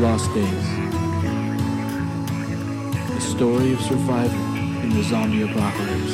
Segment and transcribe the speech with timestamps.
[0.00, 0.68] Lost Days.
[3.14, 4.40] The story of survival
[4.82, 6.09] in the zombie apocalypse.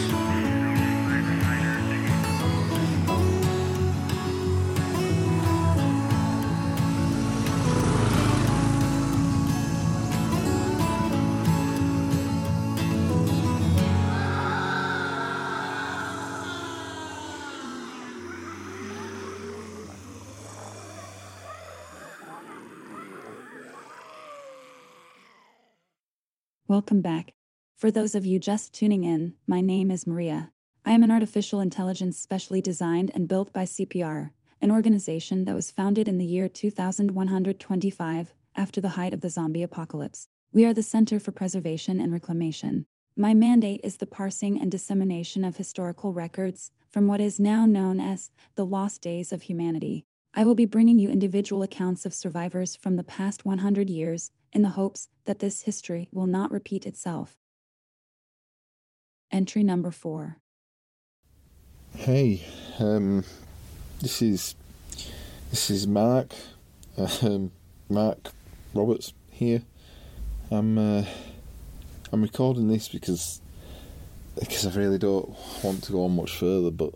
[26.76, 27.32] Welcome back.
[27.78, 30.52] For those of you just tuning in, my name is Maria.
[30.84, 35.70] I am an artificial intelligence specially designed and built by CPR, an organization that was
[35.70, 40.28] founded in the year 2125, after the height of the zombie apocalypse.
[40.52, 42.84] We are the Center for Preservation and Reclamation.
[43.16, 48.00] My mandate is the parsing and dissemination of historical records from what is now known
[48.00, 50.04] as the lost days of humanity.
[50.34, 54.62] I will be bringing you individual accounts of survivors from the past 100 years in
[54.62, 57.36] the hopes that this history will not repeat itself.
[59.30, 60.38] Entry number four.
[61.94, 62.42] Hey,
[62.78, 63.22] um,
[64.00, 64.54] this is
[65.50, 66.32] this is Mark,
[67.20, 67.52] um,
[67.90, 68.32] Mark
[68.72, 69.60] Roberts here.
[70.50, 71.04] I'm uh,
[72.10, 73.42] I'm recording this because
[74.40, 76.94] because I really don't want to go on much further, but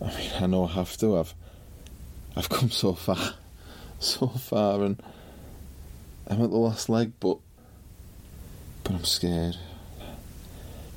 [0.00, 1.18] I mean I know I have to.
[1.18, 1.34] I've
[2.36, 3.34] I've come so far,
[3.98, 5.02] so far, and
[6.30, 7.38] I'm at the last leg, but
[8.84, 9.56] but I'm scared.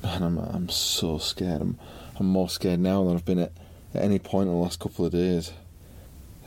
[0.04, 1.62] Man, I'm I'm so scared.
[1.62, 1.80] I'm
[2.20, 3.54] I'm more scared now than I've been at,
[3.94, 5.52] at any point in the last couple of days.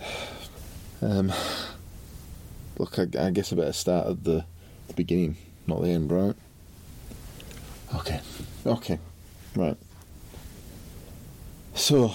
[1.02, 1.34] Um,
[2.78, 4.46] look, I, I guess I better start at the
[4.88, 6.34] the beginning, not the end, right?
[7.96, 8.20] Okay,
[8.64, 8.98] okay,
[9.54, 9.76] right.
[11.74, 12.10] So,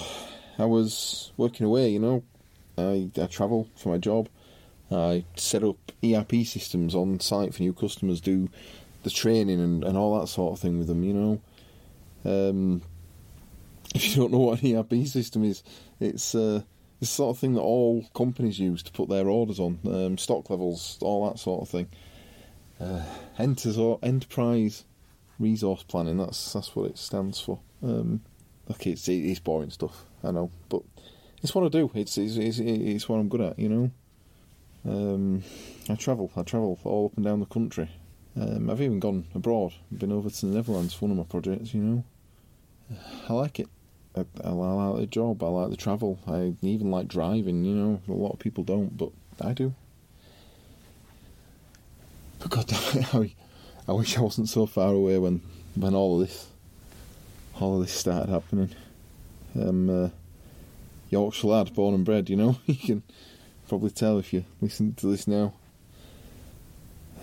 [0.58, 2.24] I was working away, you know.
[2.76, 4.28] I I travel for my job.
[4.90, 8.48] I set up ERP systems on site for new customers, do
[9.02, 11.40] the training and, and all that sort of thing with them, you know.
[12.24, 12.82] Um,
[13.94, 15.62] if you don't know what an ERP system is,
[16.00, 16.62] it's uh,
[17.00, 20.50] the sort of thing that all companies use to put their orders on, um, stock
[20.50, 21.88] levels, all that sort of thing.
[22.80, 23.02] Uh,
[23.38, 24.84] enterprise
[25.38, 27.60] resource planning, that's that's what it stands for.
[27.82, 28.22] Um,
[28.70, 30.82] okay, it's, it's boring stuff, I know, but
[31.42, 31.90] it's what I do.
[31.94, 33.90] It's it's, it's, it's what I'm good at, you know.
[34.86, 35.42] Um,
[35.88, 36.30] I travel.
[36.36, 37.90] I travel all up and down the country.
[38.40, 39.74] Um, I've even gone abroad.
[39.96, 41.74] Been over to the Netherlands for one of my projects.
[41.74, 42.04] You know,
[43.28, 43.68] I like it.
[44.16, 45.42] I, I, like the job.
[45.42, 46.18] I like the travel.
[46.26, 47.64] I even like driving.
[47.64, 49.74] You know, a lot of people don't, but I do.
[52.38, 53.34] But God damn it, I,
[53.88, 55.42] I wish I wasn't so far away when
[55.74, 56.48] when all of this
[57.60, 58.70] all of this started happening.
[59.54, 60.08] Um, uh,
[61.10, 62.30] Yorkshire lad, born and bred.
[62.30, 63.02] You know, you can
[63.70, 65.54] probably tell if you listen to this now.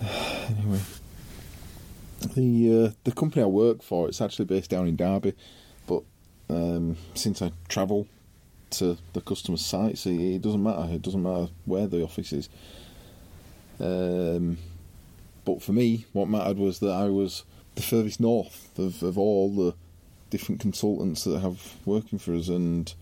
[0.00, 0.80] anyway,
[2.34, 5.34] the uh, the company I work for it's actually based down in Derby,
[5.86, 6.04] but
[6.48, 8.06] um, since I travel
[8.70, 10.90] to the customer sites, it, it, doesn't matter.
[10.90, 12.48] It doesn't matter where the office is.
[13.78, 14.56] Um,
[15.44, 17.44] but for me, what mattered was that I was
[17.74, 19.74] the furthest north of, of all the
[20.30, 22.94] different consultants that have working for us, and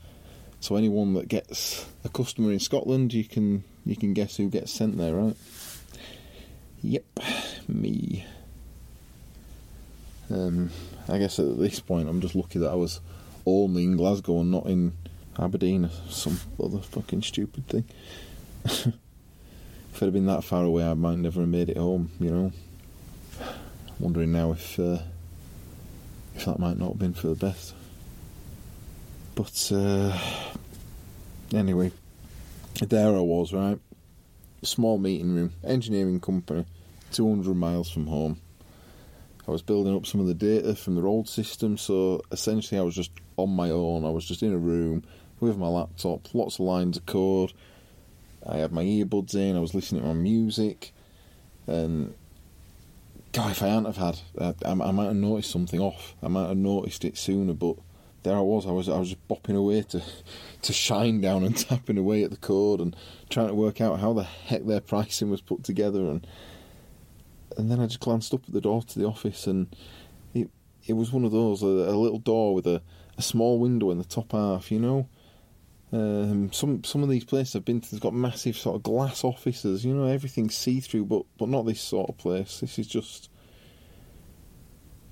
[0.67, 4.73] so anyone that gets a customer in Scotland, you can you can guess who gets
[4.73, 5.37] sent there, right?
[6.83, 7.05] Yep,
[7.69, 8.27] me.
[10.29, 10.71] Um,
[11.09, 12.99] I guess at this point, I'm just lucky that I was
[13.47, 14.93] only in Glasgow and not in
[15.39, 17.85] Aberdeen or some other fucking stupid thing.
[18.65, 18.89] if
[20.03, 22.11] I'd have been that far away, I might never have made it home.
[22.19, 22.53] You know.
[23.41, 24.99] I'm wondering now if uh,
[26.35, 27.73] if that might not have been for the best.
[29.37, 30.19] But uh,
[31.53, 31.93] anyway,
[32.81, 33.79] there I was, right?
[34.63, 36.65] Small meeting room, engineering company,
[37.13, 38.41] 200 miles from home.
[39.47, 42.83] I was building up some of the data from the old system, so essentially I
[42.83, 44.07] was just on my own.
[44.07, 45.05] I was just in a room
[45.39, 47.53] with my laptop, lots of lines of code.
[48.49, 50.93] I had my earbuds in, I was listening to my music,
[51.67, 52.15] and
[53.33, 56.15] God, if I hadn't have had, I, I might have noticed something off.
[56.23, 57.77] I might have noticed it sooner, but
[58.27, 58.67] there I was.
[58.67, 60.03] I was I was just bopping away to
[60.63, 62.95] to Shinedown and tapping away at the code and
[63.31, 66.27] trying to work out how the heck their pricing was put together and
[67.57, 69.75] and then I just glanced up at the door to the office and
[70.35, 70.51] it
[70.87, 72.83] it was one of those a, a little door with a,
[73.17, 75.09] a small window in the top half, you know.
[75.93, 79.23] Um, some some of these places I've been to, they've got massive sort of glass
[79.23, 82.59] offices, you know, everything see through, but but not this sort of place.
[82.61, 83.31] This is just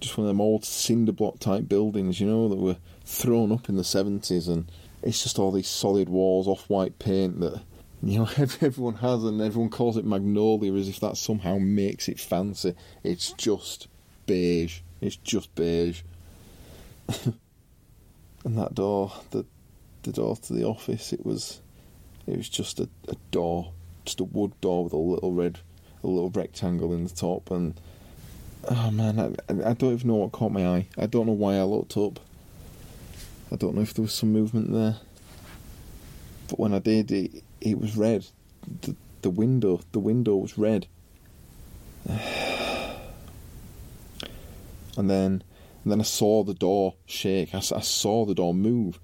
[0.01, 3.69] just one of them old cinder block type buildings, you know, that were thrown up
[3.69, 4.71] in the 70s, and
[5.03, 7.63] it's just all these solid walls, off white paint that
[8.05, 12.21] you know, everyone has, and everyone calls it magnolia as if that somehow makes it
[12.21, 12.75] fancy.
[13.03, 13.89] It's just
[14.27, 14.81] beige.
[15.01, 16.03] It's just beige.
[18.45, 19.45] and that door, the
[20.03, 21.61] the door to the office, it was
[22.27, 23.73] it was just a, a door,
[24.05, 25.61] just a wood door with a little red,
[26.03, 27.75] a little rectangle in the top, and
[28.69, 30.87] oh man, I, I don't even know what caught my eye.
[30.99, 32.21] I don't know why I looked up.
[33.53, 34.97] I don't know if there was some movement there,
[36.49, 38.27] but when I did, it it was red.
[38.83, 40.87] The, the window, the window was red.
[42.07, 42.21] and
[44.97, 45.43] then,
[45.83, 47.55] and then I saw the door shake.
[47.55, 49.01] I, I saw the door move.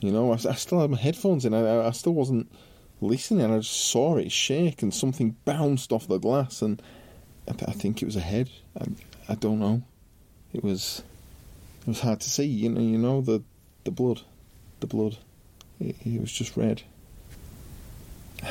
[0.00, 1.54] You know, I, I still had my headphones in.
[1.54, 2.52] I, I still wasn't
[3.00, 3.50] listening.
[3.50, 6.82] I just saw it shake, and something bounced off the glass, and
[7.48, 8.50] I, I think it was a head.
[8.78, 8.86] I,
[9.28, 9.82] I don't know.
[10.52, 11.02] It was,
[11.82, 12.44] it was hard to see.
[12.44, 13.42] You know, you know the,
[13.84, 14.22] the blood,
[14.80, 15.18] the blood.
[15.80, 16.82] It, it was just red.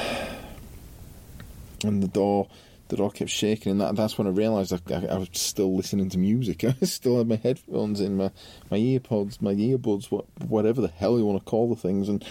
[1.83, 2.47] And the door
[2.91, 5.75] the door kept shaking, and that, that's when I realised I, I, I, was still
[5.75, 6.63] listening to music.
[6.81, 8.31] I still had my headphones in, my,
[8.69, 12.23] my earpods, my earbuds, what, whatever the hell you want to call the things, and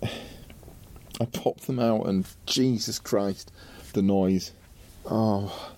[1.20, 3.50] I popped them out, and Jesus Christ,
[3.94, 4.52] the noise.
[5.06, 5.72] Oh,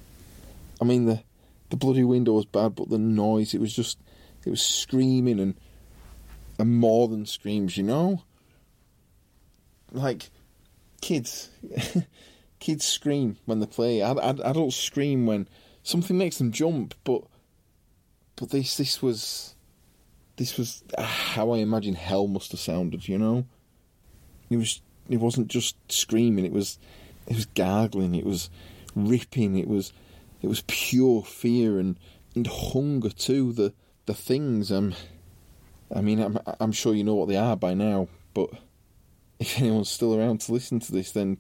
[0.81, 1.23] I mean the
[1.71, 3.99] the bloody window was bad, but the noise it was just
[4.45, 5.57] it was screaming and and
[6.65, 8.23] more than screams, you know,
[9.93, 10.31] like
[11.01, 11.51] kids.
[12.59, 14.03] kids scream when they play.
[14.03, 15.49] Ad- ad- adults scream when
[15.83, 17.23] something makes them jump, but
[18.37, 19.55] but this this was
[20.37, 23.09] this was how I imagine hell must have sounded.
[23.09, 23.47] You know,
[24.51, 26.45] it was it wasn't just screaming.
[26.45, 26.79] It was
[27.27, 28.15] it was gargling.
[28.15, 28.51] It was
[28.95, 29.59] ripping.
[29.59, 29.93] It was
[30.43, 31.97] it was pure fear and
[32.35, 33.53] and hunger too.
[33.53, 33.73] The
[34.07, 34.95] the things um,
[35.95, 38.51] I mean I'm I'm sure you know what they are by now, but
[39.39, 41.39] if anyone's still around to listen to this, then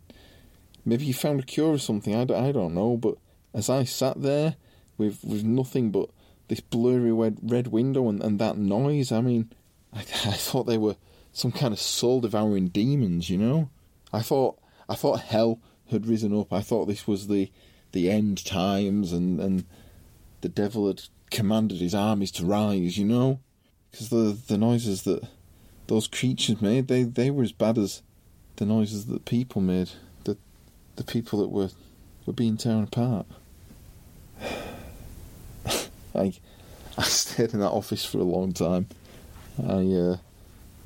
[0.88, 2.14] Maybe you found a cure or something.
[2.14, 2.96] I I don't know.
[2.96, 3.16] But
[3.52, 4.54] as I sat there
[4.96, 6.08] with with nothing but
[6.46, 9.50] this blurry red, red window and, and that noise, I mean,
[9.92, 10.04] I, I
[10.38, 10.96] thought they were
[11.32, 13.28] some kind of soul devouring demons.
[13.28, 13.70] You know,
[14.12, 15.60] I thought I thought hell
[15.90, 16.52] had risen up.
[16.52, 17.50] I thought this was the
[17.90, 19.64] the end times and and
[20.42, 21.02] the devil had
[21.32, 22.96] commanded his armies to rise.
[22.96, 23.40] You know,
[23.96, 25.26] because the the noises that
[25.86, 28.02] those creatures made, they they were as bad as
[28.56, 29.90] the noises that people made
[30.24, 30.36] the
[30.96, 31.70] the people that were
[32.26, 33.26] were being torn apart.
[36.14, 36.34] I
[36.98, 38.86] I stayed in that office for a long time.
[39.66, 40.16] I uh,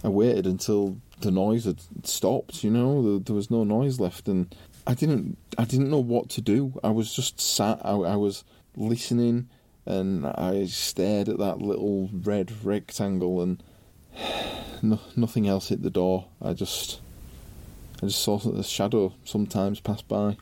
[0.04, 2.62] I waited until the noise had stopped.
[2.62, 4.54] You know, there, there, was no noise left, and
[4.86, 6.78] I didn't I didn't know what to do.
[6.84, 7.80] I was just sat.
[7.84, 8.44] I, I was
[8.76, 9.48] listening,
[9.86, 13.62] and I stared at that little red rectangle, and
[14.82, 16.26] no, nothing else hit the door.
[16.42, 17.00] I just
[18.02, 20.36] I just saw a shadow sometimes pass by,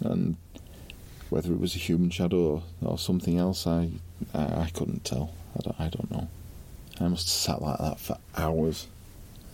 [0.00, 0.36] and
[1.30, 3.90] whether it was a human shadow or, something else, I,
[4.34, 5.32] I, I couldn't tell.
[5.56, 6.28] I don't, I don't know.
[7.00, 8.86] I must have sat like that for hours.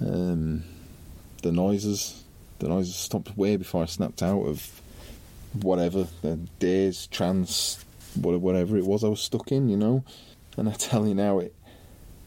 [0.00, 0.64] Um,
[1.42, 2.24] the noises,
[2.58, 4.80] the noises stopped way before I snapped out of
[5.60, 7.84] whatever the daze, trance,
[8.16, 10.04] whatever it was I was stuck in, you know.
[10.56, 11.54] And I tell you now, it,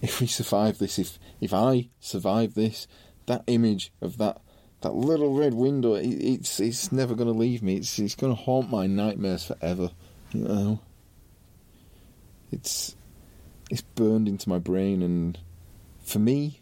[0.02, 2.88] if we survive this, if if I survive this,
[3.26, 4.42] that image of that
[4.82, 7.78] that little red window, it, it's it's never going to leave me.
[7.78, 9.92] It's it's going to haunt my nightmares forever.
[10.32, 10.80] You know,
[12.52, 12.96] it's
[13.70, 15.38] it's burned into my brain, and
[16.04, 16.62] for me,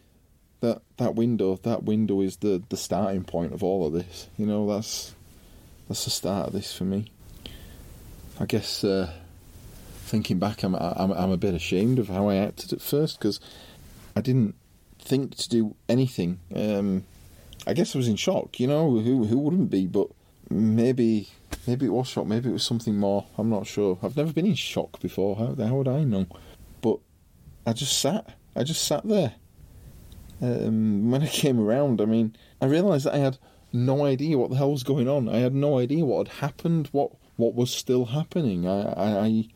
[0.62, 4.30] that that window, that window is the the starting point of all of this.
[4.38, 5.14] You know, that's
[5.88, 7.12] that's the start of this for me.
[8.40, 9.12] I guess uh,
[10.04, 13.40] thinking back, I'm, I'm I'm a bit ashamed of how I acted at first because
[14.16, 14.56] I didn't
[15.00, 16.40] think to do anything.
[16.56, 17.06] Um,
[17.68, 18.60] I guess I was in shock.
[18.60, 19.88] You know, who who wouldn't be?
[19.88, 20.08] But
[20.50, 21.30] maybe
[21.68, 22.28] maybe it was shock.
[22.28, 23.26] Maybe it was something more.
[23.38, 23.98] I'm not sure.
[24.02, 25.36] I've never been in shock before.
[25.36, 26.28] How how would I know?
[26.82, 27.00] But
[27.66, 28.36] I just sat.
[28.56, 29.34] I just sat there.
[30.42, 33.38] Um, when I came around, I mean, I realised that I had
[33.72, 35.30] no idea what the hell was going on.
[35.30, 36.90] I had no idea what had happened.
[36.92, 38.68] What what was still happening.
[38.68, 39.48] I I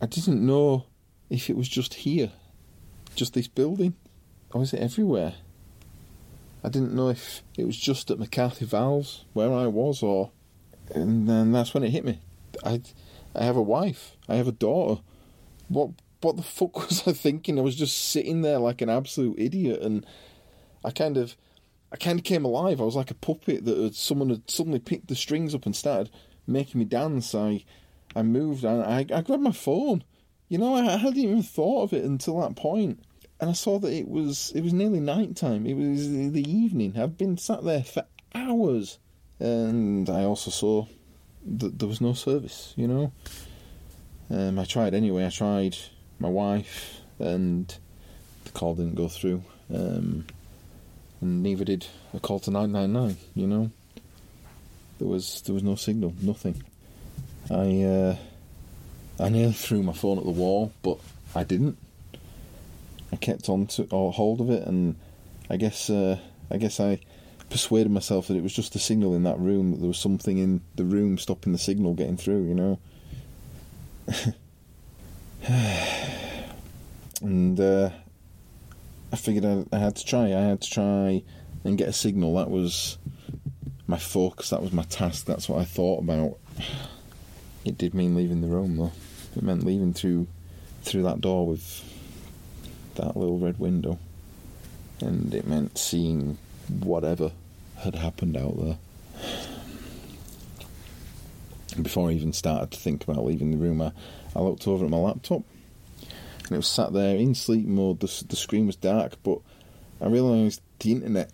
[0.00, 0.86] I didn't know
[1.28, 2.32] if it was just here,
[3.14, 3.94] just this building,
[4.52, 5.34] or was it everywhere?
[6.62, 10.30] I didn't know if it was just at McCarthy Valves where I was, or
[10.94, 12.20] and then that's when it hit me.
[12.64, 12.82] I,
[13.34, 14.16] I have a wife.
[14.28, 15.00] I have a daughter.
[15.68, 17.58] What what the fuck was I thinking?
[17.58, 20.04] I was just sitting there like an absolute idiot, and
[20.84, 21.36] I kind of,
[21.92, 22.80] I kind of came alive.
[22.80, 25.74] I was like a puppet that had, someone had suddenly picked the strings up and
[25.74, 26.10] started
[26.46, 27.34] making me dance.
[27.34, 27.64] I,
[28.14, 28.64] I moved.
[28.64, 30.04] and I, I grabbed my phone.
[30.48, 33.00] You know, I, hadn't even thought of it until that point
[33.40, 35.66] and I saw that it was it was nearly night time.
[35.66, 36.98] It was the evening.
[36.98, 38.04] I've been sat there for
[38.34, 38.98] hours.
[39.38, 40.86] And I also saw
[41.46, 43.12] that there was no service, you know.
[44.28, 45.24] Um, I tried anyway.
[45.24, 45.76] I tried
[46.18, 47.74] my wife, and
[48.44, 49.42] the call didn't go through.
[49.72, 50.26] Um,
[51.22, 53.70] and neither did a call to 999, you know.
[55.00, 56.62] There was there was no signal, nothing.
[57.50, 58.16] I uh,
[59.18, 60.98] I nearly threw my phone at the wall, but
[61.34, 61.78] I didn't.
[63.10, 64.96] I kept on to or hold of it, and
[65.48, 66.18] I guess uh,
[66.50, 67.00] I guess I
[67.48, 69.70] persuaded myself that it was just a signal in that room.
[69.70, 72.44] That there was something in the room stopping the signal getting through.
[72.44, 72.78] You know.
[77.22, 77.88] and uh,
[79.10, 80.26] I figured I, I had to try.
[80.26, 81.22] I had to try
[81.64, 82.34] and get a signal.
[82.34, 82.98] That was
[83.90, 84.50] my focus.
[84.50, 85.26] That was my task.
[85.26, 86.38] That's what I thought about.
[87.64, 88.92] It did mean leaving the room though.
[89.36, 90.26] It meant leaving through
[90.82, 91.84] through that door with
[92.94, 93.98] that little red window,
[95.00, 97.32] and it meant seeing whatever
[97.78, 98.78] had happened out there.
[101.80, 103.92] Before I even started to think about leaving the room, I,
[104.34, 105.42] I looked over at my laptop,
[106.00, 108.00] and it was sat there in sleep mode.
[108.00, 109.38] The, the screen was dark, but
[110.00, 111.30] I realised the internet,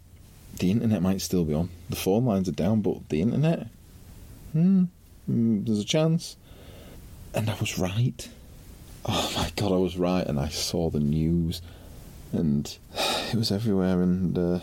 [0.59, 1.69] the internet might still be on.
[1.91, 3.69] The phone lines are down, but the internet,
[4.53, 4.85] hmm,
[5.31, 6.37] mm, there's a chance.
[7.35, 8.29] And I was right.
[9.05, 11.63] Oh my god, I was right, and I saw the news,
[12.33, 12.77] and
[13.33, 14.61] it was everywhere, and uh,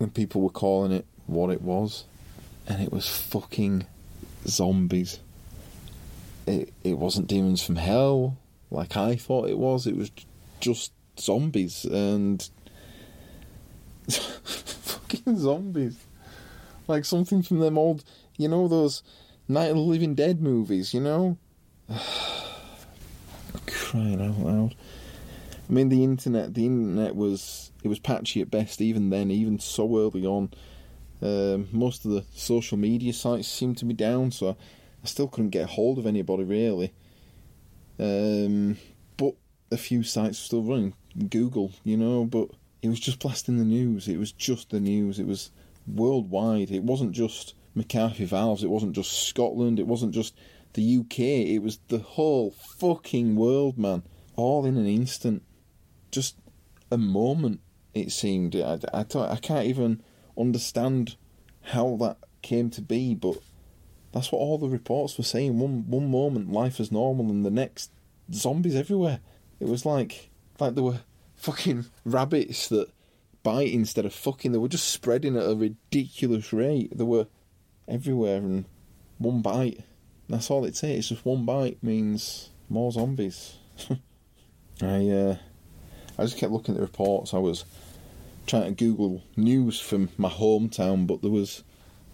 [0.00, 2.04] and people were calling it what it was,
[2.66, 3.86] and it was fucking
[4.46, 5.20] zombies.
[6.46, 8.36] It it wasn't demons from hell
[8.70, 9.86] like I thought it was.
[9.86, 10.10] It was
[10.60, 12.48] just zombies and
[14.16, 15.96] fucking zombies,
[16.86, 18.04] like something from them old,
[18.36, 19.02] you know, those
[19.48, 20.92] Night of the Living Dead movies.
[20.92, 21.38] You know,
[23.66, 24.74] crying out loud.
[25.68, 26.54] I mean, the internet.
[26.54, 28.80] The internet was it was patchy at best.
[28.80, 30.50] Even then, even so early on,
[31.22, 34.30] um, most of the social media sites seemed to be down.
[34.30, 36.92] So I still couldn't get hold of anybody really.
[37.98, 38.76] Um,
[39.16, 39.34] but
[39.70, 40.94] a few sites were still running.
[41.28, 42.50] Google, you know, but
[42.82, 44.08] it was just blasting the news.
[44.08, 45.18] It was just the news.
[45.18, 45.50] It was
[45.86, 46.70] worldwide.
[46.70, 48.62] It wasn't just McCarthy Valves.
[48.62, 49.78] It wasn't just Scotland.
[49.78, 50.34] It wasn't just
[50.74, 51.18] the UK.
[51.18, 54.02] It was the whole fucking world, man.
[54.36, 55.42] All in an instant.
[56.10, 56.36] Just
[56.90, 57.60] a moment,
[57.94, 58.54] it seemed.
[58.56, 60.02] I, I, I can't even
[60.36, 61.16] understand
[61.62, 63.36] how that came to be, but
[64.12, 65.58] that's what all the reports were saying.
[65.58, 67.90] One one moment, life is normal, and the next,
[68.32, 69.20] zombies everywhere.
[69.60, 71.00] It was like like there were
[71.38, 72.90] fucking rabbits that
[73.42, 74.52] bite instead of fucking.
[74.52, 76.96] They were just spreading at a ridiculous rate.
[76.96, 77.26] They were
[77.86, 78.66] everywhere, and
[79.18, 79.80] one bite.
[80.28, 81.08] That's all it takes.
[81.08, 83.56] Just one bite means more zombies.
[84.82, 85.36] I uh,
[86.18, 87.32] I just kept looking at the reports.
[87.32, 87.64] I was
[88.46, 91.64] trying to Google news from my hometown, but there was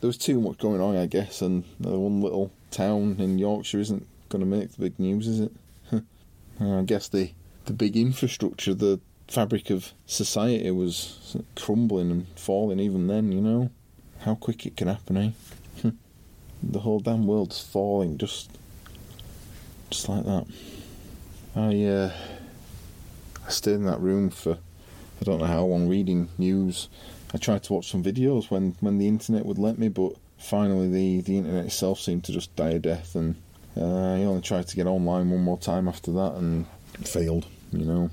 [0.01, 3.81] there was too much going on, I guess, and the one little town in Yorkshire
[3.81, 5.53] isn't going to make the big news, is it?
[6.61, 7.31] I guess the
[7.65, 13.33] the big infrastructure, the fabric of society was crumbling and falling even then.
[13.33, 13.71] You know
[14.21, 15.91] how quick it can happen, eh?
[16.63, 18.51] the whole damn world's falling just
[19.91, 20.47] just like that.
[21.55, 22.13] I uh,
[23.47, 24.59] I stayed in that room for
[25.21, 26.89] I don't know how long reading news.
[27.33, 30.89] I tried to watch some videos when, when the internet would let me, but finally
[30.89, 33.35] the, the internet itself seemed to just die a death, and
[33.77, 36.67] uh, I only tried to get online one more time after that and
[37.05, 37.47] failed.
[37.73, 38.11] You know,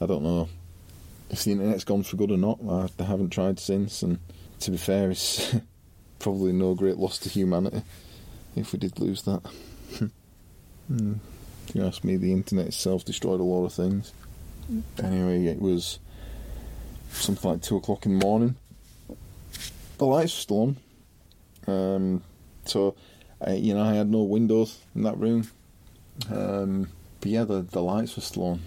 [0.00, 0.48] I don't know
[1.30, 2.58] if the internet's gone for good or not.
[2.98, 4.18] I, haven't tried since, and
[4.60, 5.54] to be fair, it's
[6.18, 7.82] probably no great loss to humanity
[8.56, 9.40] if we did lose that.
[10.88, 11.14] hmm.
[11.68, 14.12] If you ask me, the internet itself destroyed a lot of things.
[15.02, 15.98] Anyway, it was
[17.12, 18.56] something like two o'clock in the morning.
[19.98, 20.76] The lights were still
[21.66, 22.22] on, um,
[22.64, 22.94] so
[23.40, 25.48] I, you know I had no windows in that room.
[26.30, 26.88] Um,
[27.20, 28.62] but yeah, the the lights were still on,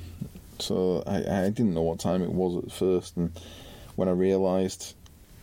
[0.59, 3.31] so I, I didn't know what time it was at first, and
[3.95, 4.95] when I realised,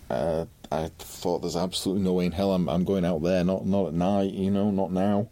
[0.08, 3.66] uh, I thought there's absolutely no way in hell I'm I'm going out there, not
[3.66, 5.28] not at night, you know, not now.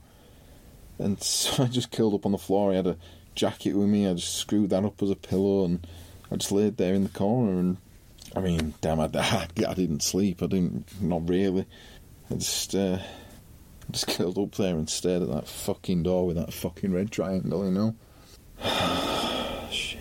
[0.99, 2.73] And so I just curled up on the floor.
[2.73, 2.97] I had a
[3.35, 4.09] jacket with me.
[4.09, 5.87] I just screwed that up as a pillow, and
[6.31, 7.59] I just laid there in the corner.
[7.59, 7.77] And
[8.35, 10.43] I mean, damn, I, I, I didn't sleep.
[10.43, 11.67] I didn't, not really.
[12.31, 12.99] I just, uh,
[13.91, 17.65] just curled up there and stared at that fucking door with that fucking red triangle,
[17.65, 17.95] you know.
[19.71, 20.01] Shit.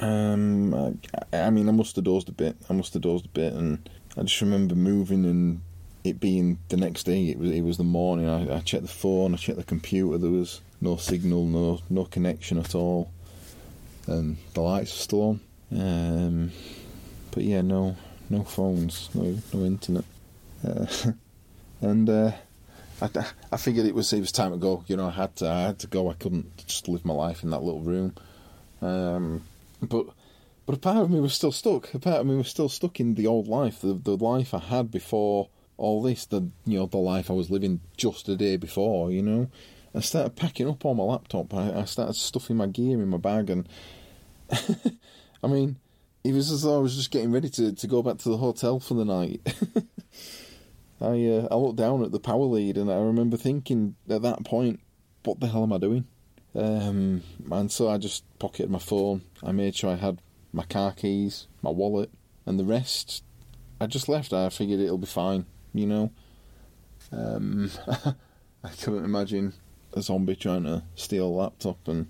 [0.00, 0.94] Um, I,
[1.36, 2.56] I mean, I must have dozed a bit.
[2.68, 5.60] I must have dozed a bit, and I just remember moving and
[6.04, 8.28] it being the next day, it was it was the morning.
[8.28, 10.18] I, I checked the phone, I checked the computer.
[10.18, 13.10] There was no signal, no no connection at all,
[14.06, 15.40] and the lights were still on.
[15.70, 16.52] Um,
[17.30, 17.96] but yeah, no,
[18.30, 20.04] no phones, no, no internet,
[20.66, 20.86] uh,
[21.80, 22.32] and uh,
[23.02, 23.08] I,
[23.52, 24.84] I figured it was it was time to go.
[24.86, 26.10] You know, I had to, I had to go.
[26.10, 28.14] I couldn't just live my life in that little room.
[28.80, 29.42] Um,
[29.82, 30.06] but
[30.66, 31.94] but a part of me was still stuck.
[31.94, 34.58] A part of me was still stuck in the old life, the the life I
[34.58, 36.26] had before all this.
[36.26, 39.10] The you know the life I was living just a day before.
[39.10, 39.50] You know,
[39.94, 41.54] I started packing up all my laptop.
[41.54, 43.68] I, I started stuffing my gear in my bag, and
[45.42, 45.76] I mean,
[46.24, 48.36] it was as though I was just getting ready to, to go back to the
[48.36, 49.40] hotel for the night.
[51.00, 54.44] I uh, I looked down at the power lead and I remember thinking at that
[54.44, 54.80] point,
[55.24, 56.06] what the hell am I doing?
[56.58, 57.22] Um,
[57.52, 59.22] and so I just pocketed my phone.
[59.44, 60.20] I made sure I had
[60.52, 62.10] my car keys, my wallet,
[62.46, 63.22] and the rest.
[63.80, 64.32] I just left.
[64.32, 66.10] I figured it'll be fine, you know.
[67.12, 67.70] Um,
[68.64, 69.52] I couldn't imagine
[69.92, 72.08] a zombie trying to steal a laptop, and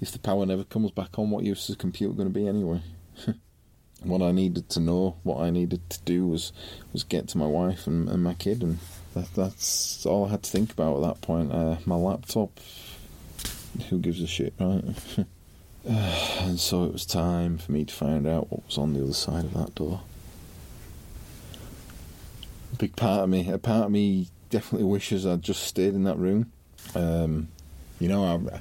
[0.00, 2.46] if the power never comes back on, what use is the computer going to be
[2.46, 2.82] anyway?
[4.02, 6.52] what I needed to know, what I needed to do was
[6.92, 8.80] was get to my wife and, and my kid, and
[9.14, 11.52] that, that's all I had to think about at that point.
[11.52, 12.60] Uh, my laptop,
[13.88, 14.82] who gives a shit, right?
[15.84, 19.12] and so it was time for me to find out what was on the other
[19.12, 20.02] side of that door.
[22.72, 26.04] A big part of me, a part of me, definitely wishes I'd just stayed in
[26.04, 26.52] that room.
[26.94, 27.48] Um,
[27.98, 28.60] you know, I,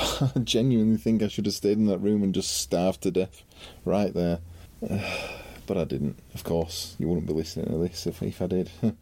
[0.34, 3.42] I genuinely think I should have stayed in that room and just starved to death
[3.84, 4.38] right there.
[5.66, 6.96] but I didn't, of course.
[6.98, 8.70] You wouldn't be listening to this if, if I did.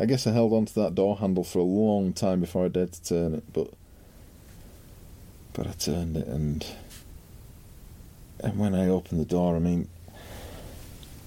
[0.00, 2.68] I guess I held on to that door handle for a long time before I
[2.68, 3.70] dared to turn it, but
[5.52, 6.64] but I turned it and
[8.40, 9.88] and when I opened the door, I mean,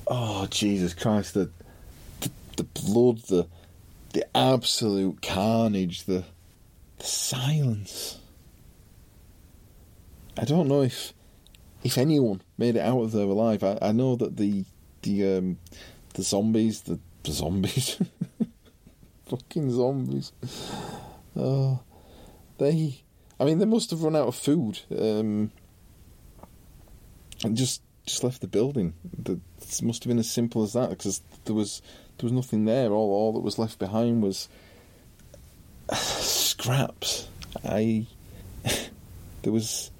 [0.07, 1.49] oh Jesus Christ, the
[2.21, 3.47] the, the blood, the
[4.13, 6.23] the absolute carnage, the
[6.97, 8.19] the silence.
[10.37, 11.13] I don't know if
[11.83, 13.63] if anyone made it out of there alive.
[13.63, 14.65] I, I know that the
[15.03, 15.57] the um,
[16.13, 18.01] the zombies, the, the zombies,
[19.27, 20.31] fucking zombies.
[21.35, 21.79] Oh,
[22.57, 23.04] they.
[23.39, 25.51] I mean, they must have run out of food um,
[27.43, 28.93] and just just left the building.
[29.25, 31.81] It must have been as simple as that because there was
[32.17, 32.91] there was nothing there.
[32.91, 34.47] All all that was left behind was
[35.93, 37.27] scraps.
[37.63, 38.05] I
[39.41, 39.91] there was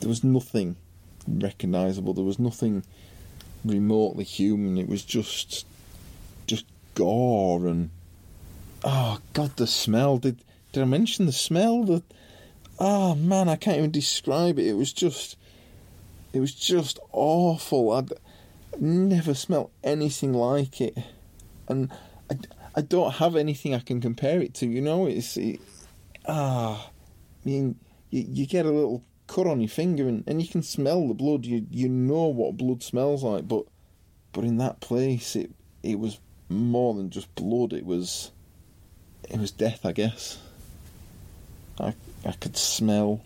[0.00, 0.76] there was nothing
[1.28, 2.14] recognisable.
[2.14, 2.84] There was nothing
[3.64, 4.78] remotely human.
[4.78, 5.66] It was just
[6.46, 7.90] just gore and
[8.84, 10.18] oh god, the smell.
[10.18, 11.84] Did did I mention the smell?
[11.84, 12.02] The
[12.78, 14.66] oh man, I can't even describe it.
[14.66, 15.36] It was just
[16.32, 17.92] it was just awful.
[17.92, 18.12] I'd
[18.78, 20.96] never smelled anything like it,
[21.68, 21.90] and
[22.30, 22.38] I,
[22.76, 24.66] I don't have anything I can compare it to.
[24.66, 25.60] You know, it's it,
[26.26, 27.76] ah, I mean,
[28.10, 31.14] you, you get a little cut on your finger and, and you can smell the
[31.14, 31.46] blood.
[31.46, 33.64] You you know what blood smells like, but
[34.32, 35.50] but in that place it
[35.82, 37.72] it was more than just blood.
[37.72, 38.30] It was
[39.28, 40.38] it was death, I guess.
[42.24, 43.22] I could smell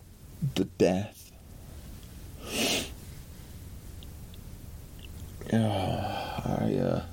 [0.55, 1.31] the death.
[5.51, 7.03] Yeah, I uh,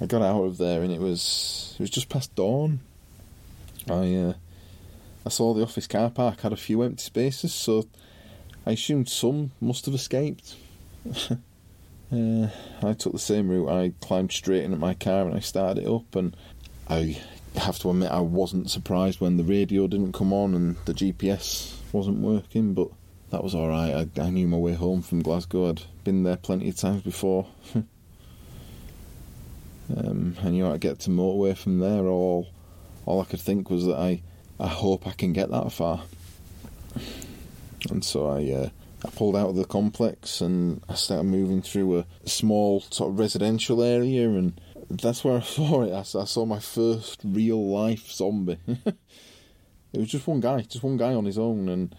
[0.00, 2.80] I got out of there and it was it was just past dawn.
[3.88, 4.32] I uh,
[5.24, 7.86] I saw the office car park had a few empty spaces, so
[8.66, 10.56] I assumed some must have escaped.
[11.30, 12.48] uh,
[12.82, 13.68] I took the same route.
[13.68, 16.36] I climbed straight into my car and I started it up, and
[16.88, 17.20] I
[17.58, 21.74] have to admit I wasn't surprised when the radio didn't come on and the GPS
[21.92, 22.88] wasn't working, but
[23.30, 24.08] that was all right.
[24.16, 25.70] I, I knew my way home from Glasgow.
[25.70, 27.46] I'd been there plenty of times before.
[29.96, 32.06] um, I knew I'd get to motorway from there.
[32.06, 32.48] All,
[33.04, 34.22] all I could think was that I
[34.58, 36.02] I hope I can get that far.
[37.90, 38.68] And so I uh,
[39.04, 43.18] I pulled out of the complex and I started moving through a small sort of
[43.18, 44.58] residential area, and
[44.90, 45.92] that's where I saw it.
[45.92, 48.58] I, I saw my first real life zombie.
[48.66, 51.94] it was just one guy, just one guy on his own, and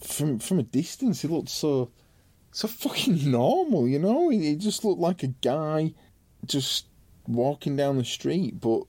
[0.00, 1.90] from from a distance, he looked so
[2.52, 4.28] so fucking normal, you know.
[4.28, 5.94] He, he just looked like a guy
[6.46, 6.86] just
[7.26, 8.84] walking down the street, but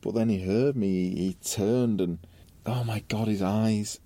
[0.00, 2.18] but then he heard me, he turned and,
[2.66, 4.00] oh my god, his eyes.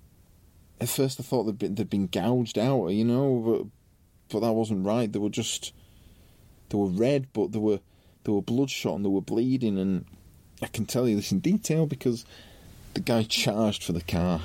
[0.79, 3.67] At first I thought they'd been, they'd been gouged out, you know, but,
[4.29, 5.11] but that wasn't right.
[5.11, 5.73] They were just,
[6.69, 7.79] they were red, but they were,
[8.25, 9.77] they were bloodshot and they were bleeding.
[9.77, 10.05] And
[10.61, 12.25] I can tell you this in detail because
[12.93, 14.41] the guy charged for the car.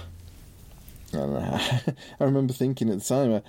[1.13, 1.83] And I,
[2.21, 3.43] I remember thinking at the time, I,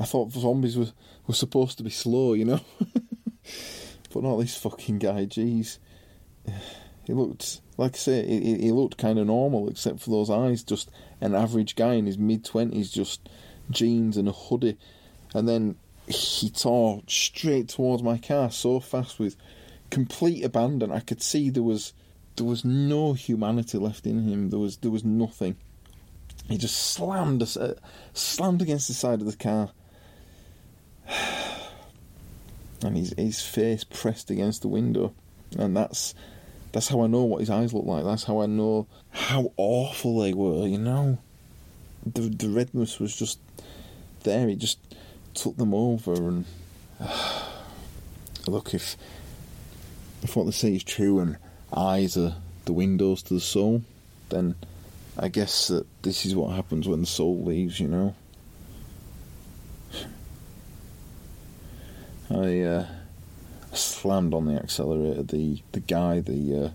[0.00, 0.92] I thought zombies were,
[1.26, 2.60] were supposed to be slow, you know?
[4.12, 5.78] but not this fucking guy, jeez.
[7.06, 10.62] He looked, like I say, he, he looked kind of normal, except for those eyes.
[10.62, 13.28] Just an average guy in his mid twenties, just
[13.70, 14.78] jeans and a hoodie,
[15.34, 19.36] and then he tore straight towards my car so fast with
[19.90, 20.90] complete abandon.
[20.92, 21.92] I could see there was
[22.36, 24.50] there was no humanity left in him.
[24.50, 25.56] There was there was nothing.
[26.48, 27.74] He just slammed us, uh,
[28.12, 29.70] slammed against the side of the car,
[32.82, 35.14] and his his face pressed against the window,
[35.56, 36.14] and that's
[36.72, 38.04] that's how I know what his eyes look like.
[38.04, 40.66] That's how I know how awful they were.
[40.66, 41.18] You know,
[42.04, 43.38] the the redness was just
[44.24, 44.48] there.
[44.48, 44.78] He just
[45.34, 46.44] took them over, and
[47.00, 47.48] uh,
[48.46, 48.96] look if
[50.24, 51.36] if what they say is true, and
[51.72, 52.34] eyes are
[52.64, 53.82] the windows to the soul,
[54.30, 54.56] then
[55.18, 58.14] I guess that this is what happens when the soul leaves, you know.
[62.30, 62.86] I uh,
[63.72, 65.22] slammed on the accelerator.
[65.22, 66.70] The the guy, the uh,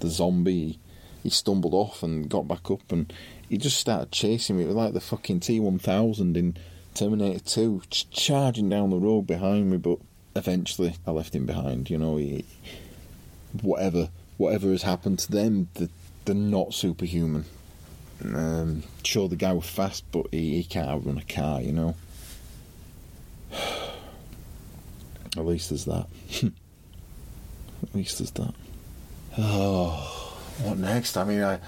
[0.00, 0.80] the zombie,
[1.22, 3.12] he stumbled off and got back up, and
[3.48, 4.64] he just started chasing me.
[4.64, 6.56] It was like the fucking T one thousand in
[6.94, 9.76] Terminator Two, charging down the road behind me.
[9.76, 10.00] But
[10.34, 11.90] eventually, I left him behind.
[11.90, 12.44] You know, he,
[13.62, 15.88] whatever whatever has happened to them, they're,
[16.24, 17.44] they're not superhuman.
[18.24, 21.94] Um, sure, the guy was fast, but he, he can't outrun a car, you know.
[25.36, 26.06] At least there's that.
[26.42, 28.54] At least there's that.
[29.36, 31.16] Oh, what next?
[31.16, 31.60] I mean, I,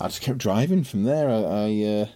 [0.00, 1.28] I just kept driving from there.
[1.28, 2.06] I, I, uh,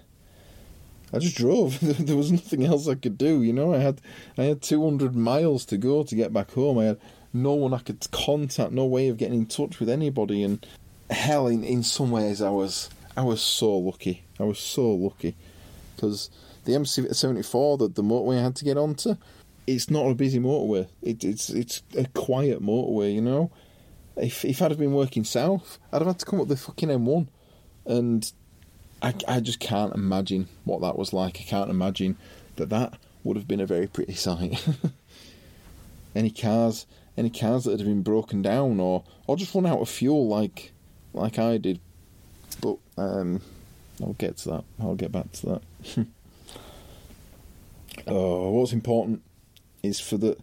[1.13, 1.79] I just drove.
[1.83, 3.43] there was nothing else I could do.
[3.43, 4.01] You know, I had,
[4.37, 6.79] I had 200 miles to go to get back home.
[6.79, 6.99] I had
[7.43, 10.43] no one I could contact, no way of getting in touch with anybody.
[10.43, 10.65] And
[11.11, 14.25] hell, in, in some ways, I was I was so lucky.
[14.39, 15.35] I was so lucky
[15.95, 16.31] because
[16.65, 19.17] the M74, the, the motorway I had to get onto,
[19.67, 20.89] it's not a busy motorway.
[21.03, 23.51] It, it's it's a quiet motorway, you know.
[24.17, 26.89] If if I'd have been working south, I'd have had to come up the fucking
[26.89, 27.27] M1,
[27.87, 28.33] and
[29.03, 31.39] I I just can't imagine what that was like.
[31.41, 32.17] I can't imagine
[32.57, 32.95] that that
[33.25, 34.67] would have been a very pretty sight.
[36.15, 39.89] any cars, any cars that had been broken down or or just run out of
[39.89, 40.73] fuel like
[41.13, 41.81] like I did.
[42.61, 43.41] But um,
[44.03, 44.65] I'll get to that.
[44.81, 45.63] I'll get back to that.
[48.07, 49.23] oh, what's important
[49.83, 50.37] is for the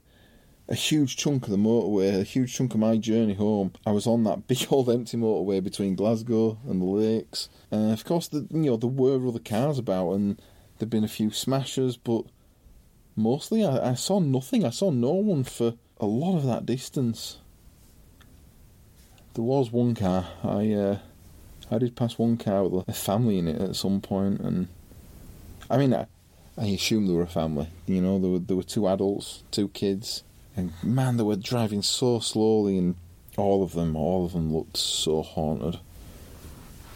[0.70, 3.74] a huge chunk of the motorway, a huge chunk of my journey home.
[3.86, 7.50] I was on that big old empty motorway between Glasgow and the lakes.
[7.72, 10.42] Uh, of course, the, you know there were other cars about, and
[10.78, 12.26] there'd been a few smashers, but
[13.16, 14.66] mostly I, I saw nothing.
[14.66, 17.38] I saw no one for a lot of that distance.
[19.34, 20.28] There was one car.
[20.44, 20.98] I uh,
[21.72, 24.68] I did pass one car with a family in it at some point, and
[25.70, 26.08] I mean, I,
[26.58, 27.68] I assumed they were a family.
[27.88, 30.24] You know, there were there were two adults, two kids,
[30.56, 32.96] and man, they were driving so slowly, and
[33.38, 35.80] all of them, all of them looked so haunted.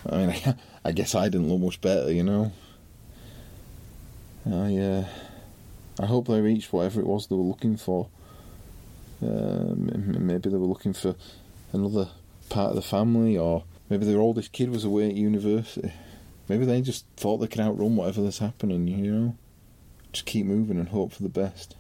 [0.08, 0.56] I mean, I,
[0.86, 2.52] I guess I didn't look much better, you know.
[4.46, 5.06] I uh,
[6.00, 8.10] I hope they reached whatever it was they were looking for.
[9.22, 9.90] Um,
[10.26, 11.16] maybe they were looking for
[11.74, 12.10] another
[12.50, 15.92] part of the family, or maybe their oldest kid was away at university.
[16.48, 19.36] Maybe they just thought they could outrun whatever was happening, you know?
[20.14, 21.76] Just keep moving and hope for the best.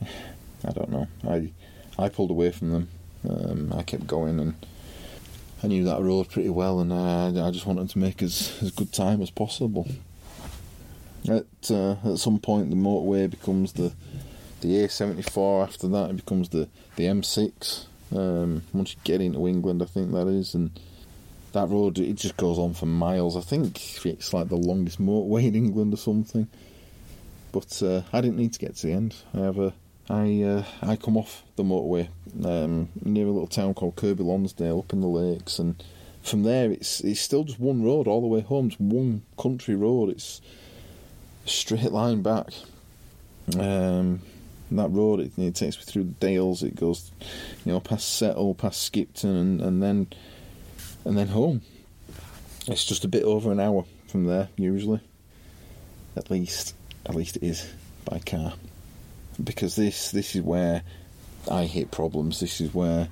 [0.64, 1.08] I don't know.
[1.28, 1.52] I
[1.98, 2.88] I pulled away from them.
[3.28, 4.54] Um, I kept going and
[5.62, 8.70] I knew that road pretty well, and I, I just wanted to make as, as
[8.70, 9.86] good time as possible.
[11.28, 13.92] At uh, at some point, the motorway becomes the
[14.60, 15.64] the A74.
[15.64, 17.86] After that, it becomes the the M6.
[18.14, 20.70] Um, once you get into England, I think that is, and
[21.52, 23.36] that road it just goes on for miles.
[23.36, 26.48] I think it's like the longest motorway in England or something.
[27.52, 29.16] But uh, I didn't need to get to the end.
[29.34, 29.72] I have a
[30.08, 32.08] I uh, I come off the motorway
[32.44, 35.82] um, near a little town called Kirkby Lonsdale up in the lakes, and
[36.22, 38.66] from there it's it's still just one road all the way home.
[38.68, 40.10] It's one country road.
[40.10, 40.40] It's
[41.46, 42.48] a straight line back.
[43.58, 44.20] Um,
[44.78, 45.20] that road.
[45.20, 46.62] It, it, takes me through the Dales.
[46.62, 47.10] It goes,
[47.64, 50.08] you know, past Settle, past Skipton, and, and then
[51.04, 51.62] and then home.
[52.66, 55.00] It's just a bit over an hour from there usually.
[56.16, 56.74] At least,
[57.06, 57.72] at least it is
[58.04, 58.54] by car,
[59.42, 60.82] because this this is where
[61.50, 62.40] I hit problems.
[62.40, 63.08] This is where